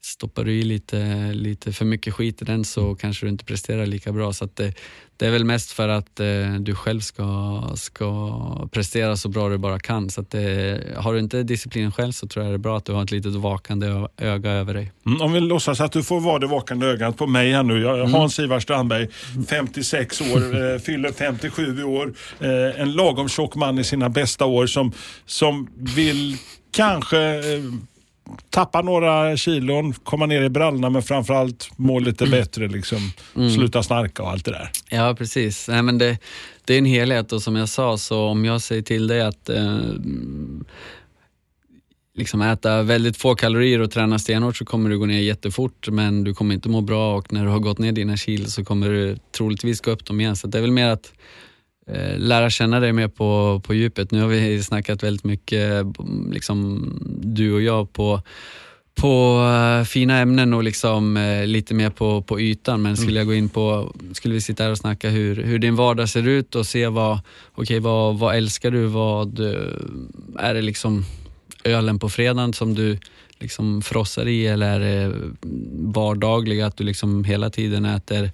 stoppar 0.02 0.44
du 0.44 0.52
i 0.52 0.62
lite, 0.62 1.30
lite 1.32 1.72
för 1.72 1.84
mycket 1.84 2.14
skit 2.14 2.42
i 2.42 2.44
den 2.44 2.64
så 2.64 2.94
kanske 2.94 3.26
du 3.26 3.30
inte 3.30 3.44
presterar 3.44 3.86
lika 3.86 4.12
bra. 4.12 4.32
Så 4.32 4.48
det, 4.54 4.74
det, 5.16 5.26
är 5.26 5.30
väl 5.30 5.44
mest 5.44 5.72
för 5.72 5.88
att 5.88 6.20
eh, 6.20 6.54
du 6.60 6.74
själv 6.74 7.00
ska, 7.00 7.62
ska 7.74 8.68
prestera 8.72 9.16
så 9.16 9.28
bra 9.28 9.48
du 9.48 9.58
bara 9.58 9.78
kan. 9.78 10.10
Så 10.10 10.24
det, 10.30 10.80
har 10.96 11.12
du 11.12 11.18
inte 11.18 11.42
disciplinen 11.42 11.92
själv 11.92 12.12
så 12.12 12.28
tror 12.28 12.44
jag 12.44 12.52
det 12.52 12.56
är 12.56 12.58
bra 12.58 12.76
att 12.76 12.84
du 12.84 12.92
har 12.92 13.04
ett 13.04 13.10
litet 13.10 13.34
vakande 13.34 14.08
öga 14.16 14.50
över 14.50 14.74
dig. 14.74 14.92
Mm, 15.06 15.20
om 15.20 15.32
vi 15.32 15.40
låtsas 15.40 15.80
att 15.80 15.92
du 15.92 16.02
får 16.02 16.20
vara 16.20 16.38
det 16.38 16.46
vakande 16.46 16.86
ögat 16.86 17.16
på 17.16 17.26
mig 17.26 17.52
här 17.52 17.62
nu. 17.62 17.80
Jag, 17.80 17.98
mm. 17.98 18.14
Hans-Ivar 18.14 18.60
Strandberg, 18.60 19.08
56 19.48 20.20
år, 20.20 20.72
eh, 20.72 20.78
fyller 20.78 21.12
57 21.12 21.80
i 21.80 21.82
år. 21.82 22.14
Eh, 22.40 22.80
en 22.80 22.92
lagom 22.92 23.28
tjock 23.28 23.54
man 23.54 23.78
i 23.78 23.84
sina 23.84 24.08
bästa 24.08 24.44
år 24.44 24.66
som, 24.66 24.92
som 25.26 25.68
vill 25.76 26.36
kanske 26.72 27.18
eh, 27.18 27.62
tappa 28.50 28.82
några 28.82 29.36
kilon, 29.36 29.92
komma 29.92 30.26
ner 30.26 30.42
i 30.42 30.48
brallorna 30.48 30.90
men 30.90 31.02
framförallt 31.02 31.70
må 31.76 31.98
lite 31.98 32.24
mm. 32.24 32.40
bättre. 32.40 32.68
Liksom. 32.68 33.12
Mm. 33.36 33.50
Sluta 33.50 33.82
snarka 33.82 34.22
och 34.22 34.30
allt 34.30 34.44
det 34.44 34.50
där. 34.50 34.70
Ja, 34.90 35.14
precis. 35.18 35.68
Nej, 35.68 35.82
men 35.82 35.98
det, 35.98 36.18
det 36.64 36.74
är 36.74 36.78
en 36.78 36.84
helhet 36.84 37.32
och 37.32 37.42
som 37.42 37.56
jag 37.56 37.68
sa, 37.68 37.96
så 37.98 38.24
om 38.24 38.44
jag 38.44 38.62
säger 38.62 38.82
till 38.82 39.06
dig 39.06 39.22
att 39.22 39.48
eh, 39.48 39.78
liksom 42.14 42.42
äta 42.42 42.82
väldigt 42.82 43.16
få 43.16 43.34
kalorier 43.34 43.80
och 43.80 43.90
träna 43.90 44.18
stenhårt 44.18 44.56
så 44.56 44.64
kommer 44.64 44.90
du 44.90 44.98
gå 44.98 45.06
ner 45.06 45.20
jättefort 45.20 45.88
men 45.88 46.24
du 46.24 46.34
kommer 46.34 46.54
inte 46.54 46.68
må 46.68 46.80
bra 46.80 47.16
och 47.16 47.32
när 47.32 47.44
du 47.44 47.50
har 47.50 47.58
gått 47.58 47.78
ner 47.78 47.92
dina 47.92 48.16
kilo 48.16 48.46
så 48.46 48.64
kommer 48.64 48.88
du 48.88 49.16
troligtvis 49.36 49.80
gå 49.80 49.90
upp 49.90 50.06
dem 50.06 50.20
igen. 50.20 50.36
Så 50.36 50.46
det 50.46 50.58
är 50.58 50.62
väl 50.62 50.70
mer 50.70 50.88
att 50.88 51.12
lära 52.16 52.50
känna 52.50 52.80
dig 52.80 52.92
mer 52.92 53.08
på, 53.08 53.60
på 53.66 53.74
djupet. 53.74 54.10
Nu 54.10 54.20
har 54.20 54.28
vi 54.28 54.62
snackat 54.62 55.02
väldigt 55.02 55.24
mycket, 55.24 55.86
liksom 56.32 56.88
du 57.22 57.52
och 57.52 57.62
jag, 57.62 57.92
på 57.92 58.22
på 59.00 59.38
uh, 59.78 59.84
fina 59.84 60.18
ämnen 60.18 60.54
och 60.54 60.64
liksom 60.64 61.16
uh, 61.16 61.46
lite 61.46 61.74
mer 61.74 61.90
på, 61.90 62.22
på 62.22 62.40
ytan. 62.40 62.82
Men 62.82 62.96
skulle 62.96 63.20
jag 63.20 63.26
gå 63.26 63.34
in 63.34 63.48
på, 63.48 63.94
skulle 64.12 64.34
vi 64.34 64.40
sitta 64.40 64.64
här 64.64 64.70
och 64.70 64.78
snacka 64.78 65.08
hur, 65.08 65.42
hur 65.42 65.58
din 65.58 65.76
vardag 65.76 66.08
ser 66.08 66.28
ut 66.28 66.54
och 66.54 66.66
se 66.66 66.88
vad, 66.88 67.18
okay, 67.54 67.78
vad, 67.78 68.18
vad 68.18 68.36
älskar 68.36 68.70
du? 68.70 68.86
Vad 68.86 69.40
är 70.38 70.54
det 70.54 70.62
liksom 70.62 71.04
ölen 71.64 71.98
på 71.98 72.08
fredagen 72.08 72.52
som 72.52 72.74
du 72.74 72.98
liksom 73.38 73.82
frossar 73.82 74.28
i 74.28 74.46
eller 74.46 74.80
är 74.80 75.08
det 75.08 75.14
vardagliga 75.72 76.66
att 76.66 76.76
du 76.76 76.84
liksom 76.84 77.24
hela 77.24 77.50
tiden 77.50 77.84
äter 77.84 78.30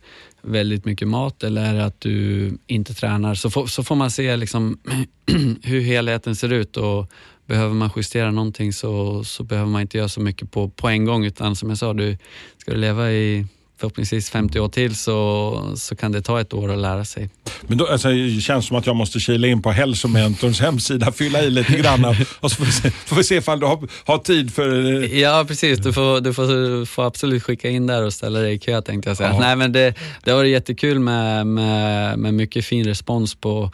väldigt 0.47 0.85
mycket 0.85 1.09
mat 1.09 1.43
eller 1.43 1.65
är 1.65 1.75
det 1.75 1.85
att 1.85 2.01
du 2.01 2.51
inte 2.67 2.95
tränar? 2.95 3.35
Så, 3.35 3.51
får, 3.51 3.67
så 3.67 3.85
får 3.85 3.95
man 3.95 4.11
se 4.11 4.37
liksom 4.37 4.79
hur 5.63 5.81
helheten 5.81 6.37
ser 6.37 6.53
ut 6.53 6.77
och 6.77 7.11
behöver 7.47 7.75
man 7.75 7.91
justera 7.97 8.31
någonting 8.31 8.73
så, 8.73 9.25
så 9.25 9.45
behöver 9.45 9.71
man 9.71 9.83
inte 9.83 9.99
göra 9.99 10.09
så 10.09 10.21
mycket 10.21 10.51
på, 10.51 10.69
på 10.69 10.89
en 10.89 11.05
gång 11.05 11.25
utan 11.25 11.57
som 11.57 11.69
jag 11.69 11.79
sa, 11.79 11.93
du 11.93 12.19
ska 12.59 12.71
du 12.71 12.77
leva 12.77 13.13
i 13.13 13.47
förhoppningsvis 13.79 14.31
50 14.31 14.61
år 14.61 14.69
till 14.69 14.97
så, 14.97 15.73
så 15.77 15.97
kan 15.97 16.13
det 16.13 16.23
ta 16.23 16.41
ett 16.41 16.55
år 16.55 16.73
att 16.73 16.79
lära 16.79 17.05
sig. 17.05 17.31
Men 17.63 17.79
då, 17.79 17.87
alltså, 17.87 18.09
det 18.09 18.41
känns 18.41 18.67
som 18.67 18.77
att 18.77 18.87
jag 18.87 18.97
måste 18.97 19.21
kila 19.21 19.47
in 19.47 19.63
på 19.63 19.71
hälsomentorns 19.71 20.61
hemsida, 20.61 21.13
fylla 21.13 21.43
i 21.43 21.51
lite 21.51 21.73
grann 21.73 22.05
och 22.41 22.51
så 22.51 22.57
får 22.57 22.65
vi 22.65 22.73
se, 22.73 22.91
får 22.91 23.17
vi 23.17 23.25
se 23.25 23.37
ifall 23.37 23.61
du 23.61 23.67
har, 23.67 23.89
har 24.05 24.19
tid 24.19 24.55
för... 24.55 25.03
Ja 25.15 25.45
precis, 25.49 25.79
du 25.79 25.93
får, 25.93 26.21
du 26.21 26.35
får, 26.35 26.85
får 26.85 27.07
absolut 27.07 27.43
skicka 27.43 27.69
in 27.69 27.87
där 27.87 28.05
och 28.05 28.13
ställa 28.13 28.41
dig 28.41 28.55
i 28.55 28.59
kö 28.59 28.81
tänkte 28.83 29.11
jag 29.11 29.17
säga. 29.17 29.39
Nej, 29.39 29.57
men 29.57 29.73
det, 29.73 29.95
det 30.25 30.31
har 30.31 30.39
varit 30.39 30.51
jättekul 30.51 30.99
med, 30.99 31.47
med, 31.47 32.19
med 32.19 32.35
mycket 32.35 32.65
fin 32.65 32.85
respons 32.85 33.35
på 33.35 33.71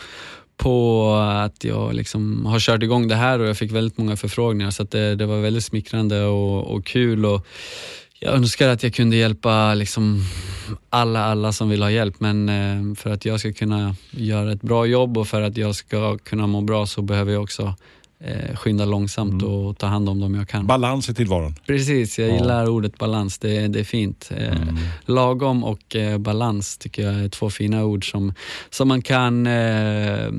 på 0.56 1.14
att 1.14 1.64
jag 1.64 1.94
liksom 1.94 2.46
har 2.46 2.58
kört 2.58 2.82
igång 2.82 3.08
det 3.08 3.14
här 3.14 3.38
och 3.38 3.48
jag 3.48 3.56
fick 3.56 3.72
väldigt 3.72 3.98
många 3.98 4.16
förfrågningar 4.16 4.70
så 4.70 4.82
det, 4.82 5.14
det, 5.14 5.26
var 5.26 5.40
väldigt 5.40 5.64
smickrande 5.64 6.24
och, 6.24 6.74
och 6.74 6.86
kul. 6.86 7.26
Och 7.26 7.46
jag 8.24 8.34
önskar 8.34 8.68
att 8.68 8.82
jag 8.82 8.94
kunde 8.94 9.16
hjälpa 9.16 9.74
liksom 9.74 10.24
alla, 10.90 11.24
alla 11.24 11.52
som 11.52 11.68
vill 11.68 11.82
ha 11.82 11.90
hjälp 11.90 12.20
men 12.20 12.48
eh, 12.48 12.94
för 12.94 13.10
att 13.10 13.24
jag 13.24 13.40
ska 13.40 13.52
kunna 13.52 13.96
göra 14.10 14.52
ett 14.52 14.62
bra 14.62 14.86
jobb 14.86 15.18
och 15.18 15.28
för 15.28 15.42
att 15.42 15.56
jag 15.56 15.74
ska 15.74 16.18
kunna 16.18 16.46
må 16.46 16.60
bra 16.60 16.86
så 16.86 17.02
behöver 17.02 17.32
jag 17.32 17.42
också 17.42 17.74
eh, 18.20 18.56
skynda 18.56 18.84
långsamt 18.84 19.42
mm. 19.42 19.54
och 19.54 19.78
ta 19.78 19.86
hand 19.86 20.08
om 20.08 20.20
dem 20.20 20.34
jag 20.34 20.48
kan. 20.48 20.66
Balans 20.66 21.08
i 21.08 21.14
tillvaron. 21.14 21.54
Precis, 21.66 22.18
jag 22.18 22.30
gillar 22.30 22.68
ordet 22.68 22.98
balans. 22.98 23.38
Det, 23.38 23.68
det 23.68 23.80
är 23.80 23.84
fint. 23.84 24.30
Eh, 24.36 24.62
mm. 24.62 24.76
Lagom 25.04 25.64
och 25.64 25.96
balans 26.18 26.78
tycker 26.78 27.02
jag 27.02 27.14
är 27.14 27.28
två 27.28 27.50
fina 27.50 27.84
ord 27.84 28.10
som, 28.10 28.34
som 28.70 28.88
man 28.88 29.02
kan 29.02 29.46
eh, 29.46 30.30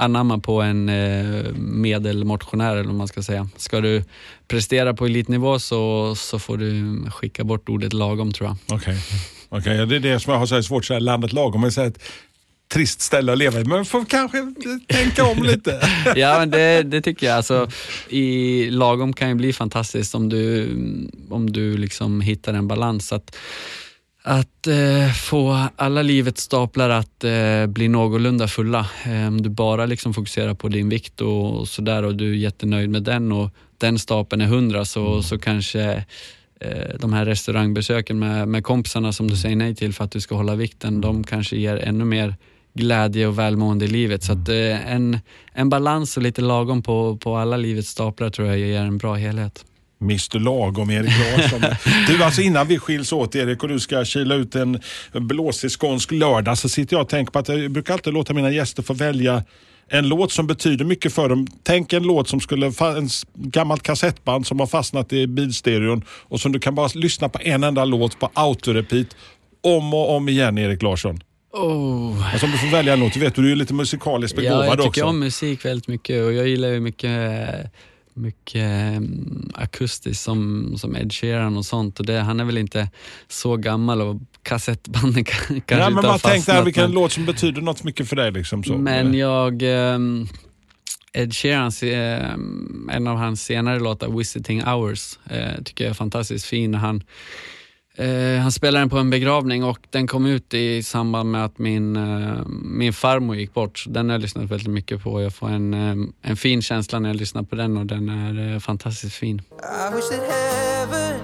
anamma 0.00 0.38
på 0.38 0.62
en 0.62 0.88
eh, 0.88 1.52
medelmotionär 1.54 2.72
eller 2.72 2.84
vad 2.84 2.94
man 2.94 3.08
ska 3.08 3.22
säga. 3.22 3.48
Ska 3.56 3.80
du 3.80 4.04
prestera 4.48 4.94
på 4.94 5.06
elitnivå 5.06 5.58
så, 5.58 6.14
så 6.16 6.38
får 6.38 6.56
du 6.56 7.00
skicka 7.10 7.44
bort 7.44 7.68
ordet 7.68 7.92
lagom 7.92 8.32
tror 8.32 8.48
jag. 8.48 8.56
Okej, 8.76 8.98
okay. 9.50 9.76
okay. 9.76 9.86
det 9.86 9.96
är 9.96 10.12
det 10.12 10.20
som 10.20 10.32
jag 10.32 10.38
har 10.38 10.46
så 10.46 10.62
svårt 10.62 10.82
att 10.82 10.86
säga, 10.86 11.00
landet 11.00 11.32
lagom. 11.32 11.62
Jag 11.62 11.72
säger 11.72 11.92
trist 12.72 13.00
ställe 13.00 13.32
att 13.32 13.38
leva 13.38 13.60
i, 13.60 13.64
men 13.64 13.84
får 13.84 14.04
kanske 14.04 14.54
tänka 14.88 15.24
om 15.24 15.42
lite. 15.42 15.88
ja, 16.16 16.38
men 16.38 16.50
det, 16.50 16.82
det, 16.82 17.02
tycker 17.02 17.26
jag. 17.26 17.36
Alltså, 17.36 17.68
i 18.08 18.70
lagom 18.70 19.12
kan 19.12 19.28
ju 19.28 19.34
bli 19.34 19.52
fantastiskt 19.52 20.14
om 20.14 20.28
du, 20.28 20.68
om 21.30 21.52
du 21.52 21.76
liksom 21.76 22.20
hittar 22.20 22.54
en 22.54 22.68
balans. 22.68 23.12
Att, 23.12 23.36
att 24.22 24.66
eh, 24.66 25.12
få 25.12 25.68
alla 25.76 26.02
livets 26.02 26.42
staplar 26.42 26.90
att 26.90 27.24
eh, 27.24 27.66
bli 27.66 27.88
någorlunda 27.88 28.48
fulla. 28.48 28.86
Eh, 29.06 29.28
om 29.28 29.42
du 29.42 29.48
bara 29.48 29.86
liksom 29.86 30.14
fokuserar 30.14 30.54
på 30.54 30.68
din 30.68 30.88
vikt 30.88 31.20
och, 31.20 31.60
och 31.60 31.68
sådär 31.68 32.02
och 32.02 32.14
du 32.14 32.30
är 32.30 32.36
jättenöjd 32.36 32.90
med 32.90 33.02
den 33.02 33.32
och 33.32 33.50
den 33.78 33.98
stapeln 33.98 34.42
är 34.42 34.46
hundra 34.46 34.84
så, 34.84 35.06
mm. 35.06 35.22
så 35.22 35.38
kanske 35.38 36.04
eh, 36.60 36.98
de 37.00 37.12
här 37.12 37.26
restaurangbesöken 37.26 38.18
med, 38.18 38.48
med 38.48 38.64
kompisarna 38.64 39.12
som 39.12 39.28
du 39.28 39.36
säger 39.36 39.56
nej 39.56 39.74
till 39.74 39.92
för 39.92 40.04
att 40.04 40.12
du 40.12 40.20
ska 40.20 40.34
hålla 40.34 40.54
vikten, 40.54 41.00
de 41.00 41.24
kanske 41.24 41.56
ger 41.56 41.76
ännu 41.76 42.04
mer 42.04 42.34
glädje 42.74 43.26
och 43.26 43.38
välmående 43.38 43.84
i 43.84 43.88
livet. 43.88 44.22
Så 44.22 44.32
att, 44.32 44.48
eh, 44.48 44.92
en, 44.92 45.18
en 45.52 45.68
balans 45.68 46.16
och 46.16 46.22
lite 46.22 46.40
lagom 46.40 46.82
på, 46.82 47.16
på 47.16 47.36
alla 47.36 47.56
livets 47.56 47.88
staplar 47.88 48.30
tror 48.30 48.48
jag 48.48 48.58
ger 48.58 48.80
en 48.80 48.98
bra 48.98 49.14
helhet. 49.14 49.64
Mr 50.00 50.38
Lagom, 50.38 50.90
Erik 50.90 51.12
Larsson. 51.18 51.60
du, 52.06 52.24
alltså 52.24 52.42
innan 52.42 52.66
vi 52.66 52.78
skiljs 52.78 53.12
åt 53.12 53.34
Erik 53.34 53.62
och 53.62 53.68
du 53.68 53.80
ska 53.80 54.04
kila 54.04 54.34
ut 54.34 54.54
en 54.54 54.80
blåsig 55.12 55.70
skånsk 55.70 56.12
lördag 56.12 56.58
så 56.58 56.68
sitter 56.68 56.96
jag 56.96 57.02
och 57.02 57.08
tänker 57.08 57.32
på 57.32 57.38
att 57.38 57.48
jag 57.48 57.70
brukar 57.70 57.92
alltid 57.92 58.12
låta 58.12 58.34
mina 58.34 58.50
gäster 58.50 58.82
få 58.82 58.94
välja 58.94 59.42
en 59.90 60.08
låt 60.08 60.32
som 60.32 60.46
betyder 60.46 60.84
mycket 60.84 61.12
för 61.12 61.28
dem. 61.28 61.46
Tänk 61.62 61.92
en 61.92 62.02
låt 62.02 62.28
som 62.28 62.40
skulle, 62.40 62.66
en 62.66 63.08
gammalt 63.34 63.82
kassettband 63.82 64.46
som 64.46 64.60
har 64.60 64.66
fastnat 64.66 65.12
i 65.12 65.26
bilstereon 65.26 66.04
och 66.08 66.40
som 66.40 66.52
du 66.52 66.58
kan 66.58 66.74
bara 66.74 66.88
lyssna 66.94 67.28
på 67.28 67.38
en 67.42 67.64
enda 67.64 67.84
låt 67.84 68.18
på 68.18 68.30
autorepeat 68.34 69.16
om 69.62 69.94
och 69.94 70.16
om 70.16 70.28
igen 70.28 70.58
Erik 70.58 70.82
Larsson. 70.82 71.20
Oh. 71.52 72.32
Alltså 72.32 72.46
om 72.46 72.52
du 72.52 72.58
får 72.58 72.66
välja 72.66 72.92
en 72.92 73.00
låt, 73.00 73.14
du 73.14 73.20
vet 73.20 73.34
du 73.34 73.44
är 73.44 73.48
ju 73.48 73.54
lite 73.54 73.74
musikaliskt 73.74 74.36
begåvad 74.36 74.58
också. 74.58 74.66
Ja, 74.66 74.70
jag 74.70 74.78
tycker 74.78 75.02
också. 75.02 75.04
om 75.04 75.18
musik 75.18 75.64
väldigt 75.64 75.88
mycket 75.88 76.24
och 76.24 76.32
jag 76.32 76.48
gillar 76.48 76.68
ju 76.68 76.80
mycket 76.80 77.10
mycket 78.20 78.96
um, 78.96 79.50
akustiskt 79.54 80.22
som, 80.22 80.72
som 80.78 80.96
Ed 80.96 81.12
Sheeran 81.12 81.56
och 81.56 81.66
sånt. 81.66 82.00
Och 82.00 82.06
det, 82.06 82.20
han 82.20 82.40
är 82.40 82.44
väl 82.44 82.58
inte 82.58 82.88
så 83.28 83.56
gammal 83.56 84.00
och 84.00 84.16
kassettbanden 84.42 85.24
kanske 85.24 85.62
ja, 85.66 85.90
men 85.90 85.98
inte 85.98 86.08
har 86.08 86.12
fastnat. 86.12 86.32
Tänk 86.32 86.46
där 86.46 86.64
vilken 86.64 86.82
men... 86.82 86.92
låt 86.92 87.12
som 87.12 87.26
betyder 87.26 87.62
något 87.62 87.84
mycket 87.84 88.08
för 88.08 88.16
dig. 88.16 88.32
Liksom, 88.32 88.64
så. 88.64 88.78
Men 88.78 89.14
jag... 89.14 89.62
Um, 89.62 90.28
Ed 91.12 91.34
Sheeran, 91.34 91.72
um, 91.82 92.90
en 92.92 93.06
av 93.06 93.16
hans 93.16 93.42
senare 93.44 93.78
låtar, 93.78 94.08
Visiting 94.18 94.62
Hours, 94.64 95.18
uh, 95.32 95.62
tycker 95.64 95.84
jag 95.84 95.90
är 95.90 95.94
fantastiskt 95.94 96.46
fin. 96.46 96.74
Han, 96.74 97.02
Eh, 98.00 98.40
han 98.40 98.52
spelade 98.52 98.82
den 98.82 98.90
på 98.90 98.98
en 98.98 99.10
begravning 99.10 99.64
och 99.64 99.78
den 99.90 100.06
kom 100.06 100.26
ut 100.26 100.54
i 100.54 100.82
samband 100.82 101.30
med 101.30 101.44
att 101.44 101.58
min, 101.58 101.96
eh, 101.96 102.46
min 102.62 102.92
farmor 102.92 103.36
gick 103.36 103.54
bort. 103.54 103.84
Den 103.88 104.08
har 104.08 104.14
jag 104.14 104.22
lyssnat 104.22 104.50
väldigt 104.50 104.70
mycket 104.70 105.02
på. 105.02 105.22
Jag 105.22 105.34
får 105.34 105.48
en, 105.48 105.74
eh, 105.74 106.30
en 106.30 106.36
fin 106.36 106.62
känsla 106.62 106.98
när 106.98 107.08
jag 107.08 107.16
lyssnar 107.16 107.42
på 107.42 107.56
den 107.56 107.76
och 107.76 107.86
den 107.86 108.08
är 108.08 108.54
eh, 108.54 108.58
fantastiskt 108.58 109.16
fin. 109.16 109.42
I 109.52 109.94
wish 109.94 110.08
that 110.08 110.30
heaven 110.30 111.20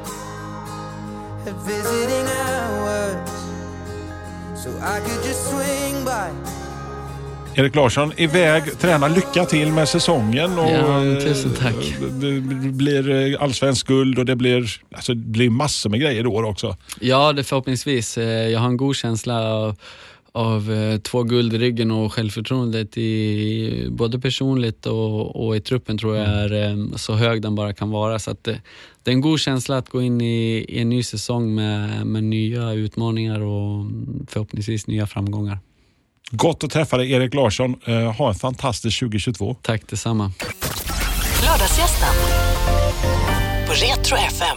had 1.44 1.66
visiting 1.66 2.26
hours 2.26 3.30
so 4.62 4.68
I 4.68 5.00
could 5.00 5.24
just 5.26 5.50
swing 5.50 6.04
by 6.04 6.65
Erik 7.58 7.74
Larsson, 7.74 8.12
iväg, 8.16 8.78
träna. 8.78 9.08
Lycka 9.08 9.44
till 9.44 9.72
med 9.72 9.88
säsongen. 9.88 10.58
Och, 10.58 10.70
ja, 10.70 11.20
tusen 11.20 11.52
tack. 11.60 11.94
Det 12.20 12.40
blir 12.72 13.10
eh, 13.10 13.42
allsvensk 13.42 13.86
guld 13.86 14.18
och 14.18 14.24
det 14.24 14.36
blir, 14.36 14.70
alltså, 14.94 15.14
det 15.14 15.28
blir 15.28 15.50
massor 15.50 15.90
med 15.90 16.00
grejer 16.00 16.24
i 16.24 16.26
år 16.26 16.42
också. 16.42 16.76
Ja, 17.00 17.32
det 17.32 17.44
förhoppningsvis. 17.44 18.18
Eh, 18.18 18.48
jag 18.48 18.60
har 18.60 18.66
en 18.66 18.76
god 18.76 18.96
känsla 18.96 19.54
av, 19.54 19.76
av 20.32 20.72
eh, 20.72 20.98
två 20.98 21.22
guld 21.22 21.54
i 21.54 21.58
ryggen 21.58 21.90
och 21.90 22.12
självförtroendet 22.12 22.98
i 22.98 23.86
både 23.90 24.18
personligt 24.18 24.86
och, 24.86 25.46
och 25.46 25.56
i 25.56 25.60
truppen 25.60 25.98
tror 25.98 26.16
jag 26.16 26.52
mm. 26.52 26.92
är 26.92 26.98
så 26.98 27.14
hög 27.14 27.42
den 27.42 27.54
bara 27.54 27.72
kan 27.72 27.90
vara. 27.90 28.18
Så 28.18 28.36
det, 28.42 28.60
det 29.02 29.10
är 29.10 29.14
en 29.14 29.20
god 29.20 29.40
känsla 29.40 29.78
att 29.78 29.88
gå 29.88 30.02
in 30.02 30.20
i, 30.20 30.64
i 30.68 30.80
en 30.80 30.88
ny 30.88 31.02
säsong 31.02 31.54
med, 31.54 32.06
med 32.06 32.24
nya 32.24 32.72
utmaningar 32.72 33.40
och 33.40 33.86
förhoppningsvis 34.28 34.86
nya 34.86 35.06
framgångar. 35.06 35.58
Gott 36.30 36.64
att 36.64 36.70
träffa 36.70 36.96
dig 36.96 37.12
Erik 37.12 37.34
Larsson. 37.34 37.80
Eh, 37.86 38.12
ha 38.12 38.28
en 38.28 38.34
fantastisk 38.34 38.98
2022. 39.00 39.56
Tack 39.62 39.88
detsamma. 39.88 40.32
Lördagsgästen 41.42 42.14
på 43.66 43.72
Retro 43.72 44.16
FM. 44.16 44.56